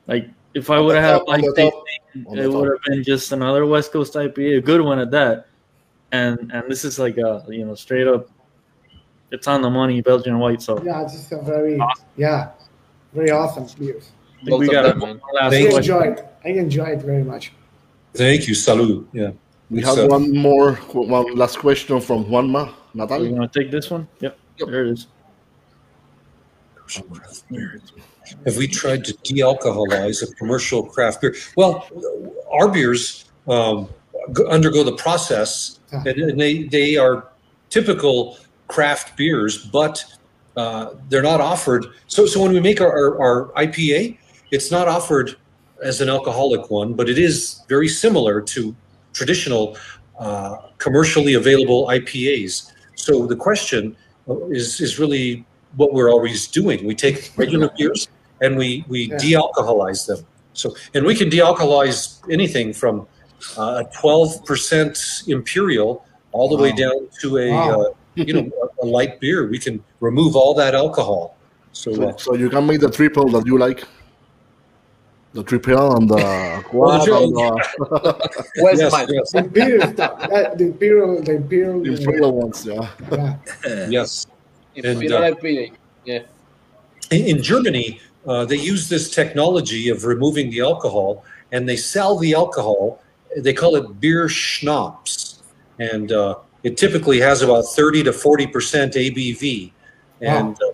[0.07, 4.13] like if I would have had like it would have been just another West Coast
[4.13, 5.47] IPA, a good one at that.
[6.11, 8.29] And and this is like a you know straight up
[9.33, 10.61] it's on the money, Belgian white.
[10.61, 12.05] So yeah, it's just a very awesome.
[12.15, 12.51] yeah,
[13.13, 14.11] very awesome beers.
[14.43, 16.25] we got them, I enjoy it.
[16.45, 17.51] I enjoy it very much.
[18.13, 19.07] Thank you, Salud.
[19.11, 19.31] Yeah.
[19.69, 22.73] We have uh, one more, one last question from Juanma.
[22.93, 23.29] Natalia.
[23.29, 24.07] You want to take this one?
[24.19, 24.37] Yep.
[24.57, 24.69] yep.
[24.69, 25.07] There it is.
[28.45, 31.35] Have we tried to de-alcoholize a commercial craft beer?
[31.55, 31.87] Well,
[32.51, 33.89] our beers um,
[34.47, 37.29] undergo the process, and, and they they are
[37.69, 38.37] typical
[38.67, 40.03] craft beers, but
[40.55, 41.87] uh, they're not offered.
[42.07, 44.17] So, so when we make our, our, our, IPA,
[44.51, 45.35] it's not offered
[45.83, 48.75] as an alcoholic one, but it is very similar to
[49.13, 49.77] traditional
[50.19, 52.71] uh, commercially available IPAs.
[52.95, 53.95] So the question
[54.51, 55.45] is, is really
[55.75, 56.85] what we're always doing.
[56.85, 58.07] We take regular beers
[58.41, 59.17] and we we yeah.
[59.17, 60.25] de-alcoholize them.
[60.53, 63.07] So, and we can de-alcoholize anything from
[63.57, 66.61] uh, a 12% imperial all the wow.
[66.61, 67.81] way down to a wow.
[67.81, 69.47] uh, you know a, a, light beer.
[69.47, 71.37] We can remove all that alcohol.
[71.71, 73.83] So, so, uh, so you can make the triple that you like.
[75.33, 79.07] The triple and the quad and the Where's yes, mine?
[79.09, 79.31] Yes.
[79.31, 82.87] The imperial uh, the imperial, the imperial, the imperial ones, yeah.
[83.11, 83.87] yeah.
[83.89, 84.27] yes.
[84.75, 85.75] Imperial and, uh,
[86.05, 86.19] yeah.
[87.09, 92.17] In, in Germany, uh, they use this technology of removing the alcohol, and they sell
[92.17, 93.01] the alcohol.
[93.35, 95.41] They call it beer schnapps,
[95.79, 99.71] and uh, it typically has about 30 to 40 percent ABV.
[100.21, 100.69] And wow.
[100.69, 100.73] uh,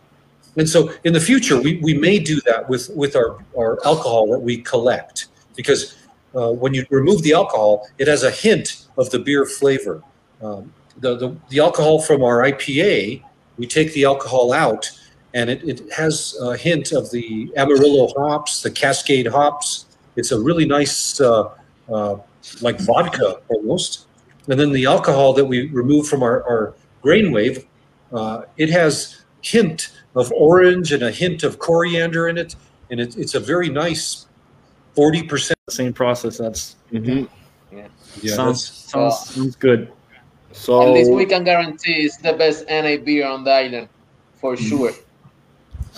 [0.55, 4.31] and so in the future, we, we may do that with with our, our alcohol
[4.31, 5.95] that we collect because
[6.35, 10.03] uh, when you remove the alcohol, it has a hint of the beer flavor.
[10.41, 13.23] Um, the, the, the alcohol from our IPA,
[13.57, 14.89] we take the alcohol out
[15.33, 19.85] and it, it has a hint of the Amarillo hops, the Cascade hops.
[20.15, 21.51] It's a really nice, uh,
[21.91, 22.17] uh,
[22.61, 24.07] like vodka almost.
[24.47, 26.73] And then the alcohol that we remove from our, our
[27.03, 27.65] Grainwave,
[28.11, 32.55] uh, it has hint of orange and a hint of coriander in it,
[32.89, 34.27] and it, it's a very nice
[34.95, 35.57] forty percent.
[35.69, 36.37] Same process.
[36.37, 37.25] That's mm-hmm.
[37.75, 37.87] yeah.
[38.21, 38.35] yeah.
[38.35, 39.91] Sounds sounds, sounds good.
[40.51, 43.87] So at least we can guarantee it's the best NA beer on the island,
[44.35, 44.67] for mm-hmm.
[44.67, 44.91] sure.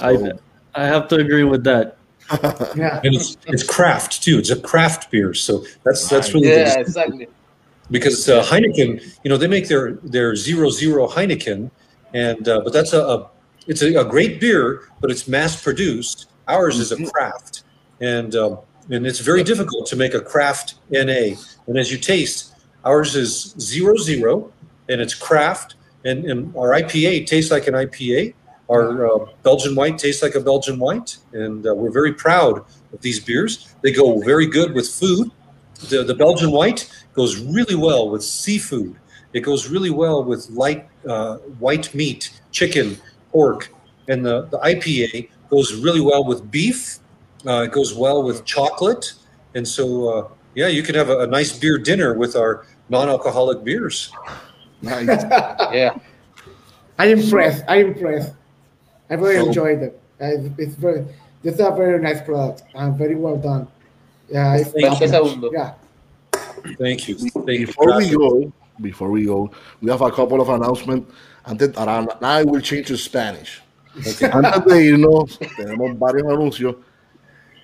[0.02, 0.34] I
[0.76, 1.98] I have to agree with that.
[2.76, 4.38] yeah, and it's it's craft too.
[4.40, 6.82] It's a craft beer, so that's that's really yeah, good.
[6.82, 7.28] exactly.
[7.90, 11.70] Because uh, Heineken, you know, they make their their zero zero Heineken,
[12.14, 13.30] and uh, but that's a, a
[13.68, 16.30] it's a, a, great beer, but it's mass produced.
[16.48, 17.06] Ours is a mm-hmm.
[17.06, 17.64] craft,
[18.00, 18.60] and um,
[18.90, 21.36] and it's very difficult to make a craft NA.
[21.68, 24.52] And as you taste, ours is zero zero,
[24.90, 28.34] and it's craft, and, and our IPA tastes like an IPA,
[28.70, 33.02] our uh, Belgian white tastes like a Belgian white, and uh, we're very proud of
[33.02, 33.74] these beers.
[33.82, 35.30] They go very good with food.
[35.90, 38.96] The, the Belgian white goes really well with seafood.
[39.34, 42.98] It goes really well with light uh, white meat, chicken,
[43.32, 43.74] pork,
[44.08, 47.00] and the, the IPA goes really well with beef.
[47.46, 49.14] Uh, it goes well with chocolate,
[49.56, 53.64] and so uh, yeah, you can have a, a nice beer dinner with our non-alcoholic
[53.64, 54.12] beers.
[54.82, 55.08] Nice.
[55.74, 55.98] yeah.
[57.00, 57.64] I'm impressed.
[57.68, 58.34] I'm impressed.
[59.10, 60.02] I really so, enjoyed it.
[60.22, 61.06] Uh, it's very,
[61.42, 63.68] this is a very nice product and very well done.
[64.30, 65.52] Yeah, it's Thank you.
[65.54, 65.74] yeah.
[66.78, 67.16] Thank you.
[67.18, 67.98] Thank before you.
[67.98, 69.52] we go, before we go,
[69.82, 71.12] we have a couple of announcements.
[71.44, 73.62] Antes, ahora, now I will change to Spanish.
[74.32, 76.76] Antes de irnos, tenemos varios anuncios.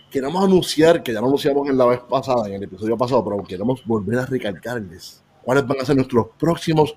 [0.10, 3.44] Queremos anunciar, que ya lo anunciamos en la vez pasada, en el episodio pasado, pero
[3.44, 6.96] queremos volver a recalcarles cuáles van a ser nuestros próximos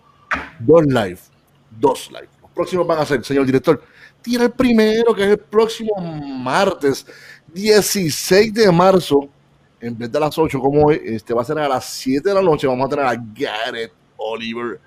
[0.59, 1.19] dos live.
[1.71, 2.29] Dos live.
[2.43, 3.83] Los próximos van a ser, señor director,
[4.23, 7.07] tira el primero, que es el próximo martes,
[7.53, 9.29] 16 de marzo,
[9.81, 12.35] en vez de las 8 como hoy, este va a ser a las 7 de
[12.35, 14.81] la noche, vamos a tener a Garrett Oliver,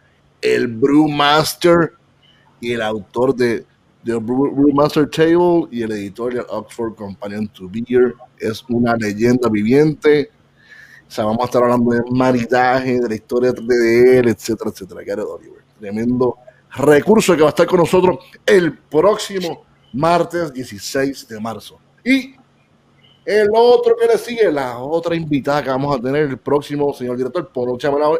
[0.43, 1.93] el Brewmaster
[2.59, 3.65] y el autor de
[4.03, 8.13] The Brewmaster Table y el editor de Oxford Companion to Beer.
[8.37, 10.29] Es una leyenda viviente.
[11.07, 15.01] O sea, vamos a estar hablando de maridaje, de la historia de él, etcétera, etcétera.
[15.05, 15.63] Garrett Oliver.
[15.79, 16.37] Tremendo
[16.75, 19.63] recurso que va a estar con nosotros el próximo
[19.93, 21.79] martes 16 de marzo.
[22.03, 22.35] Y
[23.25, 27.17] el otro que le sigue, la otra invitada que vamos a tener el próximo, señor
[27.17, 27.69] director, por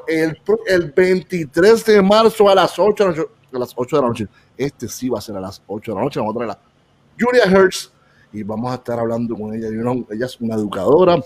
[0.08, 3.30] el, el 23 de marzo a las 8 de la noche.
[3.54, 4.28] A las 8 de la noche.
[4.58, 6.20] Este sí va a ser a las 8 de la noche.
[6.20, 6.60] Vamos a traer a
[7.20, 7.91] Julia Hertz
[8.32, 9.68] y vamos a estar hablando con ella.
[9.68, 11.18] Ella es una educadora,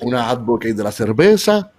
[0.00, 1.70] una advocate de la cerveza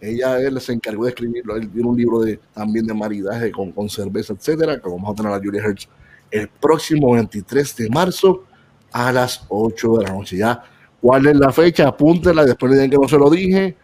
[0.00, 3.72] ella él se encargó de escribirlo, él tiene un libro de, también de maridaje con,
[3.72, 5.88] con cerveza, etcétera, que vamos a tener a Julia Hertz
[6.30, 8.44] el próximo 23 de marzo
[8.96, 10.38] a las 8 de la noche.
[10.38, 10.62] Ya,
[11.00, 11.88] ¿cuál es la fecha?
[11.88, 13.76] Apúntenla, después le digan que no se lo dije.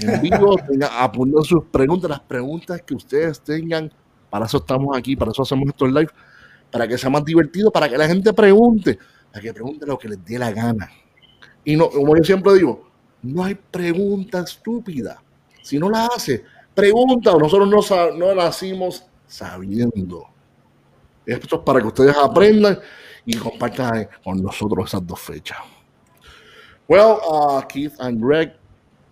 [0.00, 0.56] En vivo,
[0.92, 3.92] apunten sus preguntas, las preguntas que ustedes tengan.
[4.30, 6.10] Para eso estamos aquí, para eso hacemos estos live,
[6.70, 8.96] para que sea más divertido, para que la gente pregunte,
[9.32, 10.88] para que pregunte lo que les dé la gana.
[11.64, 12.88] Y no, como yo siempre digo,
[13.22, 15.20] no hay pregunta estúpida
[15.62, 16.44] si no la hace,
[16.74, 20.28] pregunta, nosotros no, no nacimos sabiendo.
[21.26, 22.78] Esto es para que ustedes aprendan
[23.24, 25.58] y compartan con nosotros esas dos fechas.
[26.88, 28.52] Well, uh, Keith and Greg,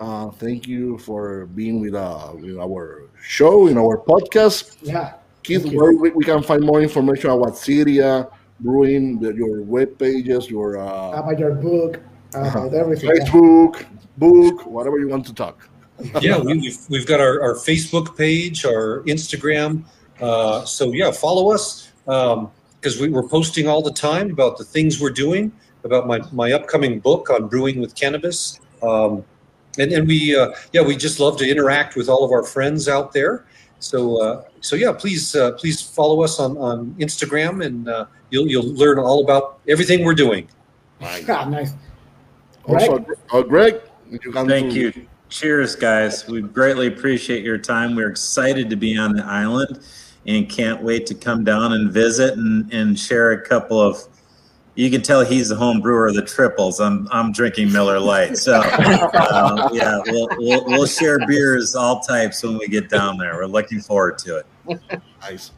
[0.01, 4.77] uh, thank you for being with, uh, with our show, in our podcast.
[4.83, 5.15] Yeah.
[5.43, 8.31] Keith, where we, we, can find more information about Ceria,
[8.61, 12.01] Brewing, the, your web pages, your uh, about your book,
[12.35, 12.69] uh, uh-huh.
[12.71, 13.11] everything.
[13.11, 13.87] Facebook,
[14.17, 15.69] book, whatever you want to talk
[16.21, 19.85] yeah, we, have we've got our, our Facebook page, our Instagram.
[20.21, 21.91] Uh, so yeah, follow us
[22.81, 25.53] because we, are posting all the time about the things we're doing.
[25.85, 28.61] about my, my upcoming book on brewing with cannabis.
[28.83, 29.25] Um,
[29.79, 32.89] and, and we, uh, yeah, we just love to interact with all of our friends
[32.89, 33.47] out there.
[33.79, 38.49] So, uh, so yeah, please, uh, please follow us on, on Instagram and uh, you'll,
[38.49, 40.49] you'll learn all about everything we're doing.
[41.01, 41.29] Nice.
[41.29, 41.73] Ah, nice.
[42.65, 44.93] Also, uh, Greg, you Thank you.
[45.29, 46.27] Cheers, guys.
[46.27, 47.95] We greatly appreciate your time.
[47.95, 49.81] We're excited to be on the island
[50.29, 53.99] and can't wait to come down and visit and, and share a couple of.
[54.75, 56.79] You can tell he's the home brewer of the triples.
[56.79, 62.45] I'm I'm drinking Miller Lite, so uh, yeah, we'll, we'll we'll share beers all types
[62.45, 63.35] when we get down there.
[63.35, 64.81] We're looking forward to it.
[65.21, 65.51] Nice.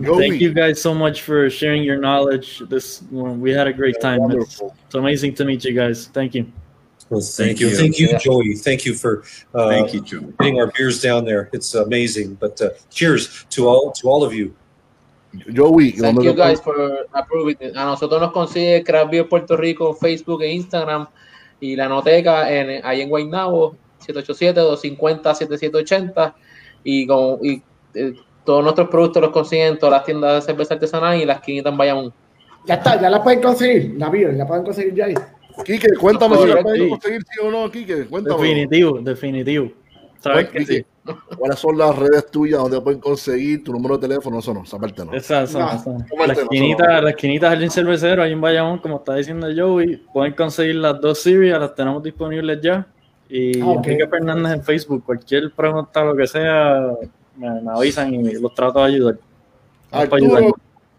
[0.00, 2.58] Thank you guys so much for sharing your knowledge.
[2.68, 4.30] This we had a great time.
[4.32, 6.08] It's, it's amazing to meet you guys.
[6.08, 6.52] Thank you.
[7.10, 7.68] Well, thank, thank you.
[7.68, 7.76] you.
[7.76, 8.54] Thank you, Joey.
[8.54, 9.22] Thank you for
[9.54, 10.32] uh, thank you, Joey.
[10.38, 11.48] getting our beers down there.
[11.52, 12.34] It's amazing.
[12.34, 14.54] But uh, cheers to all to all of you.
[15.52, 17.56] Joey, thank you guys for approving.
[17.76, 21.06] A nosotros nos consigue Craft Beer Puerto Rico, Facebook e Instagram
[21.60, 26.34] y la noteca en, ahí en Guaynabo 787-250-7780
[26.84, 27.62] y, con, y
[27.94, 31.40] eh, todos nuestros productos los consiguen en todas las tiendas de cerveza artesanal y las
[31.40, 32.12] quinitas en Bayamón.
[32.66, 35.14] Ya está, ya la pueden conseguir, la beer, la pueden conseguir ya ahí.
[35.64, 38.06] Quique, cuéntame si la pueden conseguir sí o no, Quique.
[38.06, 38.42] Cuéntame.
[38.42, 39.72] Definitivo, definitivo.
[40.20, 40.84] ¿Sabes que sí?
[41.38, 44.38] ¿Cuáles son las redes tuyas donde pueden conseguir tu número de teléfono?
[44.38, 45.12] Eso no, esa parte no.
[45.12, 45.82] Esa, esa,
[46.26, 50.76] La esquinita, la esquinita Jardín Cervecero, ahí en Bayamón, como está diciendo Joey, pueden conseguir
[50.76, 52.86] las dos series, las tenemos disponibles ya.
[53.28, 56.92] Y ah, Enrique Fernández en Facebook, cualquier pregunta, lo que sea,
[57.36, 59.18] me, avisan y los trato de ayudar.
[59.90, 60.54] Arturo,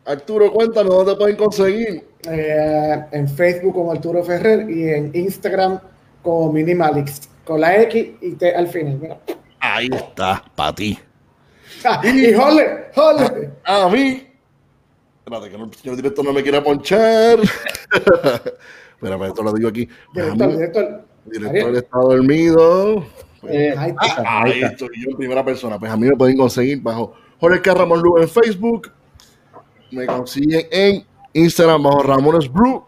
[0.09, 2.03] Arturo, cuéntanos dónde pueden conseguir.
[2.27, 5.79] Eh, en Facebook como Arturo Ferrer y en Instagram
[6.23, 9.19] como Minimalix, con la X y T al final.
[9.59, 10.97] Ahí está, para ti.
[11.85, 13.51] Ah, y jole, jole.
[13.63, 14.27] A mí.
[15.19, 17.37] Espérate, que el señor director no me quiera ponchar.
[18.95, 19.87] Espérame, esto lo digo aquí.
[20.15, 21.05] Director, director.
[21.25, 23.05] director está dormido.
[23.47, 25.77] Eh, ahí, ah, ahí estoy yo en primera persona.
[25.77, 28.91] Pues a mí me pueden conseguir bajo Jorge Carramón Lu en Facebook.
[29.91, 32.83] Me consiguen en Instagram bajo Ramones Brew.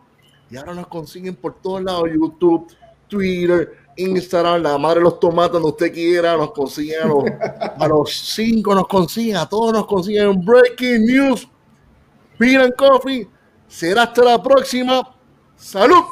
[0.50, 2.68] Y ahora nos consiguen por todos lados, YouTube,
[3.08, 7.00] Twitter, Instagram, la madre de los tomates, donde usted quiera, nos consiguen
[7.80, 11.48] a los, cinco, nos consiguen, a todos nos consiguen Breaking News,
[12.38, 13.28] Beer and Coffee.
[13.68, 15.16] Será hasta la próxima.
[15.56, 16.04] Salud.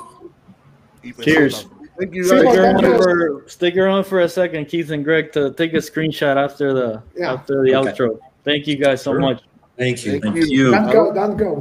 [1.22, 1.68] Cheers.
[2.00, 5.74] Thank you stick, around for, stick around for a second, Keith and Greg, to take
[5.74, 8.20] a screenshot after the after the outro.
[8.46, 9.44] Thank you guys so much.
[9.80, 10.20] Thank you.
[10.20, 10.72] Thank, you.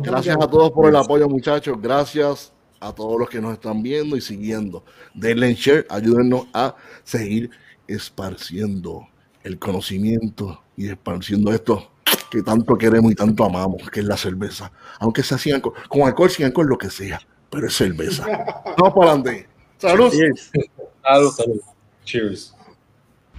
[0.03, 1.81] Gracias a todos por el apoyo, muchachos.
[1.81, 4.85] Gracias a todos los que nos están viendo y siguiendo.
[5.15, 7.51] Denle share, ayúdennos a seguir
[7.87, 9.07] esparciendo
[9.45, 11.93] el conocimiento y esparciendo esto
[12.29, 14.73] que tanto queremos y tanto amamos, que es la cerveza.
[14.99, 18.27] Aunque se hacían con, alcohol, sin alcohol, lo que sea, pero es cerveza.
[18.79, 19.49] Vamos para adelante.
[19.77, 20.13] Salud.
[20.13, 21.31] Salud.
[21.31, 21.61] Salud.
[22.05, 22.58] Cheers.